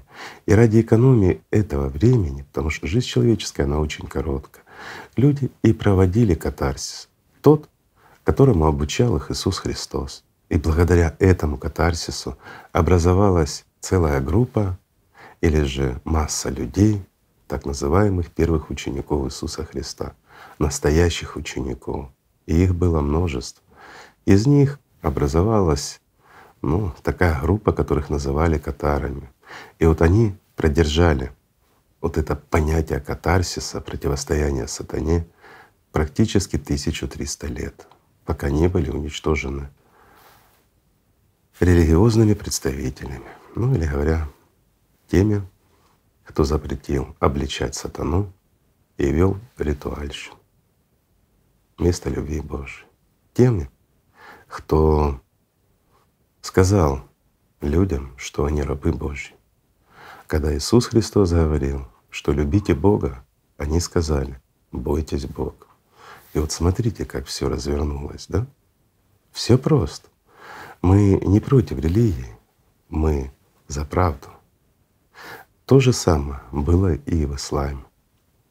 И 0.45 0.53
ради 0.53 0.83
экономии 0.83 1.41
этого 1.51 1.89
времени, 1.89 2.43
потому 2.43 2.69
что 2.69 2.87
жизнь 2.87 3.07
человеческая, 3.07 3.63
она 3.65 3.81
очень 3.81 4.07
короткая, 4.07 4.65
люди 5.17 5.51
и 5.63 5.73
проводили 5.73 6.35
катарсис. 6.35 7.09
Тот, 7.41 7.71
которому 8.23 8.67
обучал 8.67 9.17
их 9.17 9.31
Иисус 9.31 9.57
Христос. 9.61 10.25
И 10.51 10.59
благодаря 10.59 11.17
этому 11.21 11.57
катарсису 11.57 12.37
образовалась 12.73 13.65
целая 13.81 14.21
группа 14.21 14.79
или 15.41 15.63
же 15.63 16.03
масса 16.05 16.51
людей, 16.51 17.03
так 17.47 17.65
называемых 17.65 18.31
первых 18.31 18.71
учеников 18.71 19.27
Иисуса 19.27 19.65
Христа, 19.65 20.15
настоящих 20.59 21.37
учеников. 21.37 22.11
И 22.47 22.63
их 22.63 22.75
было 22.75 23.01
множество. 23.01 23.63
Из 24.25 24.47
них 24.47 24.79
образовалась 25.03 26.01
ну, 26.63 26.93
такая 27.03 27.41
группа, 27.41 27.73
которых 27.73 28.11
называли 28.11 28.59
катарами. 28.59 29.31
И 29.79 29.87
вот 29.87 30.03
они 30.03 30.37
продержали 30.57 31.33
вот 32.01 32.19
это 32.19 32.37
понятие 32.37 33.01
катарсиса, 33.01 33.81
противостояния 33.81 34.67
сатане 34.67 35.27
практически 35.93 36.57
1300 36.57 37.47
лет 37.47 37.87
пока 38.27 38.51
не 38.51 38.69
были 38.69 38.91
уничтожены 38.91 39.71
религиозными 41.61 42.35
представителями, 42.35 43.31
ну 43.55 43.75
или 43.75 43.87
говоря, 43.87 44.29
теми, 45.09 45.43
кто 46.27 46.45
запретил 46.45 47.17
обличать 47.21 47.75
сатану 47.75 48.33
и 48.99 49.11
вел 49.11 49.39
ритуальщину 49.57 50.37
вместо 51.79 52.11
любви 52.11 52.41
Божьей. 52.41 52.87
Теми, 53.33 53.71
кто 54.49 55.21
сказал 56.41 57.03
людям, 57.61 58.13
что 58.17 58.45
они 58.45 58.63
рабы 58.63 58.93
Божьи. 58.93 59.35
Когда 60.27 60.55
Иисус 60.55 60.87
Христос 60.87 61.33
говорил, 61.33 61.87
что 62.11 62.33
любите 62.33 62.75
Бога, 62.75 63.25
они 63.57 63.81
сказали, 63.81 64.41
бойтесь 64.73 65.27
Бога. 65.27 65.67
И 66.35 66.39
вот 66.39 66.53
смотрите, 66.53 67.05
как 67.05 67.27
все 67.27 67.49
развернулось, 67.49 68.27
да? 68.29 68.47
Все 69.33 69.59
просто. 69.59 70.09
Мы 70.83 71.21
не 71.25 71.41
против 71.41 71.79
религии, 71.79 72.37
мы 72.89 73.31
за 73.69 73.85
правду. 73.85 74.29
То 75.67 75.81
же 75.81 75.93
самое 75.93 76.41
было 76.53 76.95
и 76.95 77.27
в 77.27 77.35
исламе. 77.35 77.85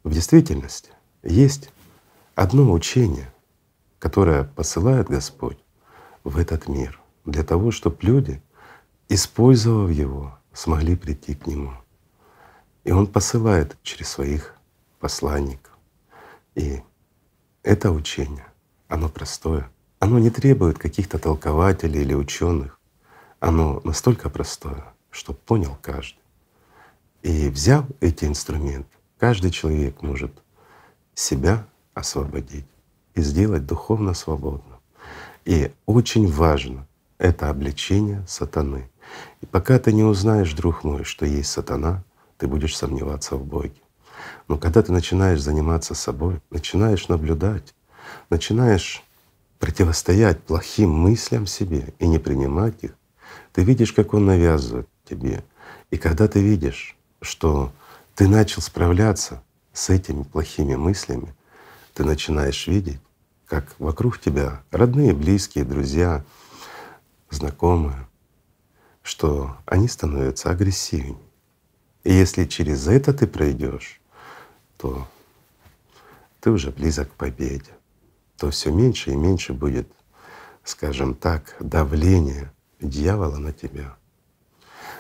В 0.04 0.12
действительности 0.12 0.92
есть 1.24 1.70
одно 2.36 2.70
учение, 2.74 3.34
которое 4.00 4.44
посылает 4.44 5.08
Господь 5.08 5.58
в 6.26 6.38
этот 6.38 6.68
мир 6.68 7.00
для 7.24 7.44
того, 7.44 7.72
чтобы 7.72 8.00
люди, 8.02 8.42
использовав 9.08 9.92
его, 9.92 10.38
смогли 10.52 10.98
прийти 10.98 11.36
к 11.36 11.48
Нему. 11.48 11.72
И 12.84 12.92
Он 12.92 13.08
посылает 13.08 13.78
через 13.82 14.10
своих 14.10 14.54
посланников. 15.00 15.72
И 16.56 16.84
это 17.64 17.92
учение, 17.92 18.48
оно 18.90 19.08
простое. 19.08 19.72
Оно 20.00 20.20
не 20.20 20.32
требует 20.32 20.78
каких-то 20.78 21.18
толкователей 21.18 22.02
или 22.02 22.14
ученых. 22.14 22.78
Оно 23.40 23.80
настолько 23.86 24.30
простое, 24.30 24.84
что 25.12 25.32
понял 25.32 25.78
каждый. 25.82 26.25
И 27.26 27.50
взяв 27.50 27.86
эти 28.02 28.26
инструменты, 28.26 28.88
каждый 29.18 29.50
человек 29.50 30.04
может 30.04 30.32
себя 31.16 31.66
освободить 31.96 32.68
и 33.16 33.22
сделать 33.22 33.66
духовно 33.66 34.14
свободным. 34.14 34.78
И 35.44 35.72
очень 35.88 36.32
важно 36.32 36.88
это 37.18 37.50
обличение 37.50 38.24
сатаны. 38.28 38.92
И 39.42 39.48
пока 39.48 39.80
ты 39.80 39.92
не 39.92 40.04
узнаешь, 40.04 40.54
друг 40.54 40.84
мой, 40.84 41.04
что 41.04 41.26
есть 41.26 41.50
сатана, 41.50 42.04
ты 42.38 42.46
будешь 42.48 42.78
сомневаться 42.78 43.38
в 43.38 43.44
Боге. 43.44 43.82
Но 44.48 44.60
когда 44.60 44.84
ты 44.84 44.92
начинаешь 44.92 45.42
заниматься 45.42 45.96
собой, 45.96 46.42
начинаешь 46.52 47.08
наблюдать, 47.08 47.74
начинаешь 48.30 49.04
противостоять 49.58 50.44
плохим 50.44 50.92
мыслям 50.92 51.48
себе 51.48 51.96
и 51.98 52.06
не 52.06 52.20
принимать 52.20 52.84
их, 52.84 52.92
ты 53.52 53.64
видишь, 53.64 53.94
как 53.94 54.14
он 54.14 54.28
навязывает 54.28 54.88
тебе. 55.10 55.44
И 55.90 55.98
когда 55.98 56.28
ты 56.28 56.40
видишь, 56.40 56.95
что 57.26 57.74
ты 58.16 58.28
начал 58.28 58.62
справляться 58.62 59.44
с 59.74 59.90
этими 59.90 60.24
плохими 60.24 60.76
мыслями, 60.76 61.36
ты 61.94 62.06
начинаешь 62.06 62.68
видеть, 62.68 63.00
как 63.46 63.76
вокруг 63.80 64.20
тебя 64.20 64.64
родные, 64.72 65.14
близкие, 65.14 65.66
друзья, 65.66 66.24
знакомые, 67.30 68.08
что 69.02 69.58
они 69.66 69.88
становятся 69.88 70.50
агрессивнее. 70.50 71.18
И 72.04 72.14
если 72.14 72.46
через 72.46 72.88
это 72.88 73.14
ты 73.14 73.28
пройдешь, 73.28 74.00
то 74.78 75.08
ты 76.40 76.52
уже 76.52 76.72
близок 76.72 77.12
к 77.12 77.16
победе, 77.16 77.72
то 78.38 78.52
все 78.52 78.72
меньше 78.72 79.12
и 79.12 79.16
меньше 79.16 79.54
будет, 79.54 79.88
скажем 80.64 81.16
так, 81.16 81.56
давление 81.60 82.52
дьявола 82.80 83.38
на 83.38 83.52
тебя. 83.52 83.98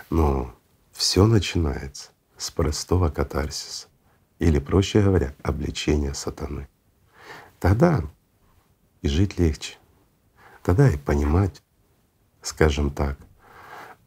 Но 0.09 0.53
все 0.91 1.25
начинается 1.27 2.09
с 2.38 2.52
простого 2.52 3.10
катарсиса, 3.10 3.88
или, 4.39 4.60
проще 4.60 5.02
говоря, 5.02 5.34
обличения 5.43 6.13
сатаны. 6.13 6.67
Тогда 7.60 8.04
и 9.02 9.08
жить 9.08 9.38
легче, 9.38 9.78
тогда 10.63 10.89
и 10.89 10.98
понимать, 10.98 11.62
скажем 12.41 12.89
так, 12.89 13.17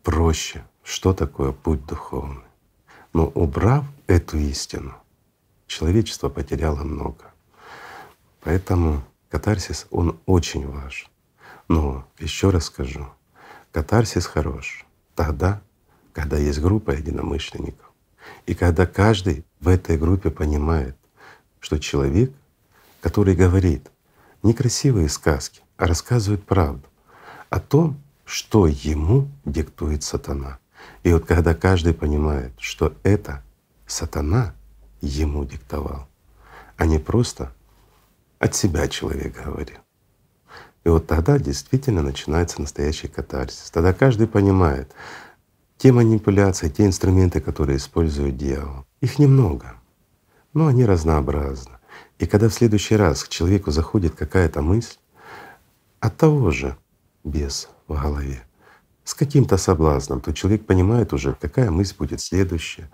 проще, 0.02 0.64
что 0.82 1.12
такое 1.12 1.52
путь 1.52 1.84
духовный. 1.86 2.44
Но 3.12 3.26
убрав 3.26 3.84
эту 4.06 4.38
истину, 4.38 4.94
человечество 5.66 6.28
потеряло 6.28 6.82
много. 6.82 7.32
Поэтому 8.42 9.02
катарсис, 9.28 9.86
он 9.90 10.18
очень 10.26 10.66
важен. 10.66 11.08
Но 11.68 12.06
еще 12.18 12.50
раз 12.50 12.64
скажу, 12.64 13.08
катарсис 13.72 14.26
хорош 14.26 14.86
тогда, 15.14 15.60
когда 16.12 16.38
есть 16.38 16.60
группа 16.60 16.92
единомышленников. 16.92 17.87
И 18.46 18.54
когда 18.54 18.86
каждый 18.86 19.44
в 19.60 19.68
этой 19.68 19.98
группе 19.98 20.30
понимает, 20.30 20.96
что 21.60 21.78
человек, 21.78 22.32
который 23.00 23.34
говорит 23.34 23.90
не 24.42 24.54
красивые 24.54 25.08
сказки, 25.08 25.62
а 25.76 25.86
рассказывает 25.86 26.44
правду 26.44 26.86
о 27.50 27.60
том, 27.60 28.00
что 28.24 28.66
ему 28.66 29.28
диктует 29.44 30.02
сатана. 30.02 30.58
И 31.02 31.12
вот 31.12 31.24
когда 31.24 31.54
каждый 31.54 31.94
понимает, 31.94 32.52
что 32.58 32.94
это 33.02 33.42
сатана 33.86 34.54
ему 35.00 35.44
диктовал, 35.44 36.08
а 36.76 36.86
не 36.86 36.98
просто 36.98 37.52
от 38.38 38.54
себя 38.54 38.88
человек 38.88 39.42
говорил. 39.44 39.78
И 40.84 40.88
вот 40.88 41.06
тогда 41.06 41.38
действительно 41.38 42.02
начинается 42.02 42.60
настоящий 42.60 43.08
катарсис. 43.08 43.70
Тогда 43.70 43.92
каждый 43.92 44.26
понимает, 44.26 44.92
те 45.78 45.92
манипуляции, 45.92 46.68
те 46.68 46.86
инструменты, 46.86 47.40
которые 47.40 47.78
использует 47.78 48.36
дьявол, 48.36 48.84
их 49.00 49.18
немного, 49.18 49.76
но 50.52 50.66
они 50.66 50.84
разнообразны. 50.84 51.78
И 52.18 52.26
когда 52.26 52.48
в 52.48 52.54
следующий 52.54 52.96
раз 52.96 53.22
к 53.22 53.28
человеку 53.28 53.70
заходит 53.70 54.14
какая-то 54.14 54.60
мысль 54.60 54.98
от 56.00 56.16
того 56.16 56.50
же 56.50 56.76
без 57.22 57.68
в 57.86 57.94
голове, 57.94 58.42
с 59.04 59.14
каким-то 59.14 59.56
соблазном, 59.56 60.20
то 60.20 60.32
человек 60.32 60.66
понимает 60.66 61.12
уже, 61.12 61.32
какая 61.40 61.70
мысль 61.70 61.94
будет 61.96 62.20
следующая, 62.20 62.90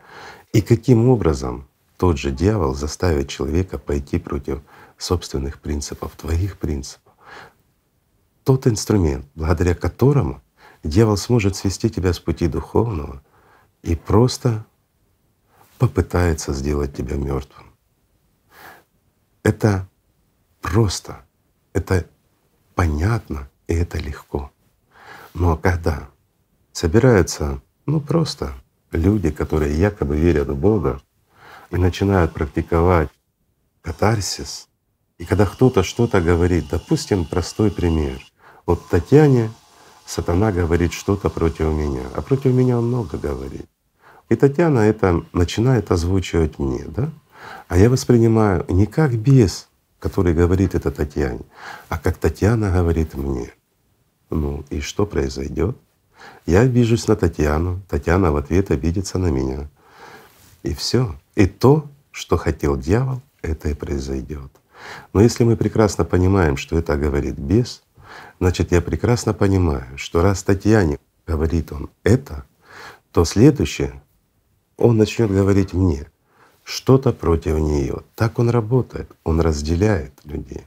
и 0.52 0.60
каким 0.60 1.08
образом 1.08 1.66
тот 1.96 2.18
же 2.18 2.30
дьявол 2.30 2.74
заставит 2.74 3.28
человека 3.28 3.78
пойти 3.78 4.18
против 4.18 4.60
собственных 4.98 5.58
принципов, 5.58 6.12
твоих 6.16 6.58
принципов. 6.58 7.14
Тот 8.44 8.66
инструмент, 8.66 9.26
благодаря 9.34 9.74
которому 9.74 10.42
Дьявол 10.84 11.16
сможет 11.16 11.56
свести 11.56 11.88
тебя 11.88 12.12
с 12.12 12.20
пути 12.20 12.46
духовного 12.46 13.22
и 13.82 13.96
просто 13.96 14.66
попытается 15.78 16.52
сделать 16.52 16.94
тебя 16.94 17.16
мертвым. 17.16 17.74
Это 19.42 19.88
просто, 20.60 21.24
это 21.72 22.06
понятно 22.74 23.48
и 23.66 23.72
это 23.72 23.98
легко. 23.98 24.52
Но 25.32 25.56
когда 25.56 26.10
собираются, 26.72 27.62
ну 27.86 27.98
просто 28.00 28.52
люди, 28.92 29.30
которые 29.30 29.78
якобы 29.78 30.16
верят 30.18 30.48
в 30.48 30.56
Бога 30.56 31.00
и 31.70 31.76
начинают 31.76 32.34
практиковать 32.34 33.08
катарсис, 33.80 34.68
и 35.16 35.24
когда 35.24 35.46
кто-то 35.46 35.82
что-то 35.82 36.20
говорит, 36.20 36.68
допустим, 36.68 37.24
простой 37.24 37.70
пример. 37.70 38.20
Вот 38.66 38.86
Татьяне 38.88 39.50
сатана 40.06 40.52
говорит 40.52 40.92
что-то 40.92 41.30
против 41.30 41.66
меня, 41.66 42.02
а 42.14 42.22
против 42.22 42.52
меня 42.52 42.78
он 42.78 42.88
много 42.88 43.18
говорит. 43.18 43.66
И 44.28 44.36
Татьяна 44.36 44.80
это 44.80 45.22
начинает 45.32 45.90
озвучивать 45.90 46.58
мне, 46.58 46.84
да? 46.86 47.10
А 47.68 47.76
я 47.76 47.90
воспринимаю 47.90 48.64
не 48.68 48.86
как 48.86 49.14
бес, 49.14 49.68
который 49.98 50.34
говорит 50.34 50.74
это 50.74 50.90
Татьяне, 50.90 51.44
а 51.88 51.98
как 51.98 52.16
Татьяна 52.16 52.70
говорит 52.70 53.14
мне. 53.14 53.52
Ну 54.30 54.64
и 54.70 54.80
что 54.80 55.06
произойдет? 55.06 55.76
Я 56.46 56.60
обижусь 56.60 57.06
на 57.06 57.16
Татьяну, 57.16 57.80
Татьяна 57.88 58.32
в 58.32 58.36
ответ 58.36 58.70
обидится 58.70 59.18
на 59.18 59.28
меня. 59.28 59.68
И 60.62 60.74
все. 60.74 61.14
И 61.34 61.46
то, 61.46 61.86
что 62.10 62.36
хотел 62.36 62.76
дьявол, 62.76 63.22
это 63.42 63.68
и 63.68 63.74
произойдет. 63.74 64.50
Но 65.12 65.20
если 65.20 65.44
мы 65.44 65.56
прекрасно 65.56 66.04
понимаем, 66.04 66.56
что 66.56 66.78
это 66.78 66.96
говорит 66.96 67.38
бес, 67.38 67.83
Значит, 68.40 68.72
я 68.72 68.80
прекрасно 68.80 69.34
понимаю, 69.34 69.86
что 69.96 70.22
раз 70.22 70.42
Татьяне 70.42 70.98
говорит 71.26 71.72
он 71.72 71.90
это, 72.02 72.44
то 73.12 73.24
следующее 73.24 74.02
он 74.76 74.96
начнет 74.96 75.30
говорить 75.30 75.72
мне 75.72 76.06
что-то 76.64 77.12
против 77.12 77.58
нее. 77.58 78.02
Так 78.14 78.38
он 78.38 78.50
работает, 78.50 79.10
он 79.22 79.40
разделяет 79.40 80.12
людей. 80.24 80.66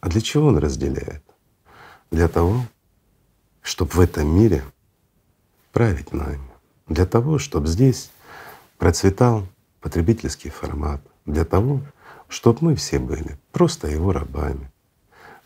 А 0.00 0.08
для 0.08 0.20
чего 0.20 0.48
он 0.48 0.58
разделяет? 0.58 1.22
Для 2.10 2.28
того, 2.28 2.64
чтобы 3.62 3.92
в 3.92 4.00
этом 4.00 4.28
мире 4.28 4.62
править 5.72 6.12
нами, 6.12 6.50
для 6.86 7.06
того, 7.06 7.38
чтобы 7.38 7.66
здесь 7.66 8.10
процветал 8.78 9.46
потребительский 9.80 10.50
формат, 10.50 11.00
для 11.24 11.44
того, 11.44 11.80
чтобы 12.28 12.58
мы 12.60 12.76
все 12.76 12.98
были 12.98 13.38
просто 13.52 13.88
его 13.88 14.12
рабами. 14.12 14.70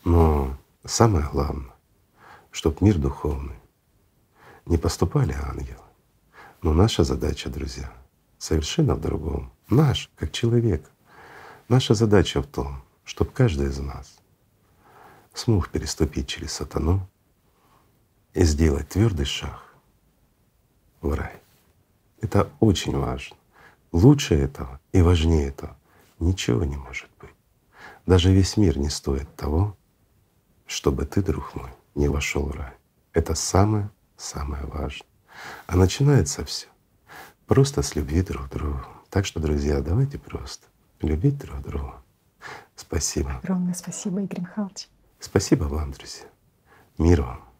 Но 0.03 0.57
Самое 0.85 1.27
главное, 1.31 1.73
чтобы 2.49 2.77
мир 2.81 2.97
духовный 2.97 3.59
не 4.65 4.77
поступали 4.77 5.33
ангелы. 5.33 5.77
Но 6.63 6.73
наша 6.73 7.03
задача, 7.03 7.49
друзья, 7.49 7.91
совершенно 8.39 8.95
в 8.95 9.01
другом. 9.01 9.51
Наш, 9.69 10.09
как 10.15 10.31
человек, 10.31 10.89
наша 11.69 11.93
задача 11.93 12.41
в 12.41 12.47
том, 12.47 12.83
чтобы 13.03 13.31
каждый 13.31 13.67
из 13.67 13.77
нас 13.77 14.19
смог 15.33 15.69
переступить 15.69 16.27
через 16.27 16.53
сатану 16.53 17.07
и 18.33 18.43
сделать 18.43 18.89
твердый 18.89 19.25
шаг 19.25 19.75
в 21.01 21.13
рай. 21.13 21.41
Это 22.21 22.49
очень 22.59 22.97
важно. 22.97 23.37
Лучше 23.91 24.35
этого 24.35 24.79
и 24.93 25.01
важнее 25.01 25.49
этого 25.49 25.77
ничего 26.19 26.63
не 26.63 26.75
может 26.75 27.09
быть. 27.19 27.29
Даже 28.07 28.33
весь 28.33 28.57
мир 28.57 28.77
не 28.77 28.89
стоит 28.89 29.35
того, 29.35 29.77
чтобы 30.71 31.05
ты, 31.05 31.21
друг 31.21 31.53
мой, 31.55 31.69
не 31.95 32.07
вошел 32.07 32.43
в 32.43 32.55
рай. 32.55 32.73
Это 33.13 33.35
самое-самое 33.35 34.65
важное. 34.65 35.07
А 35.67 35.75
начинается 35.75 36.45
все 36.45 36.67
просто 37.45 37.81
с 37.81 37.95
любви 37.95 38.21
друг 38.21 38.47
к 38.47 38.53
другу. 38.53 38.79
Так 39.09 39.25
что, 39.25 39.41
друзья, 39.41 39.81
давайте 39.81 40.17
просто 40.17 40.67
любить 41.01 41.37
друг 41.37 41.61
друга. 41.61 42.01
Спасибо. 42.77 43.39
Огромное 43.43 43.73
спасибо, 43.73 44.21
Игорь 44.21 44.41
Михайлович. 44.41 44.87
Спасибо 45.19 45.65
вам, 45.65 45.91
друзья. 45.91 46.27
Мир 46.97 47.23
вам. 47.23 47.50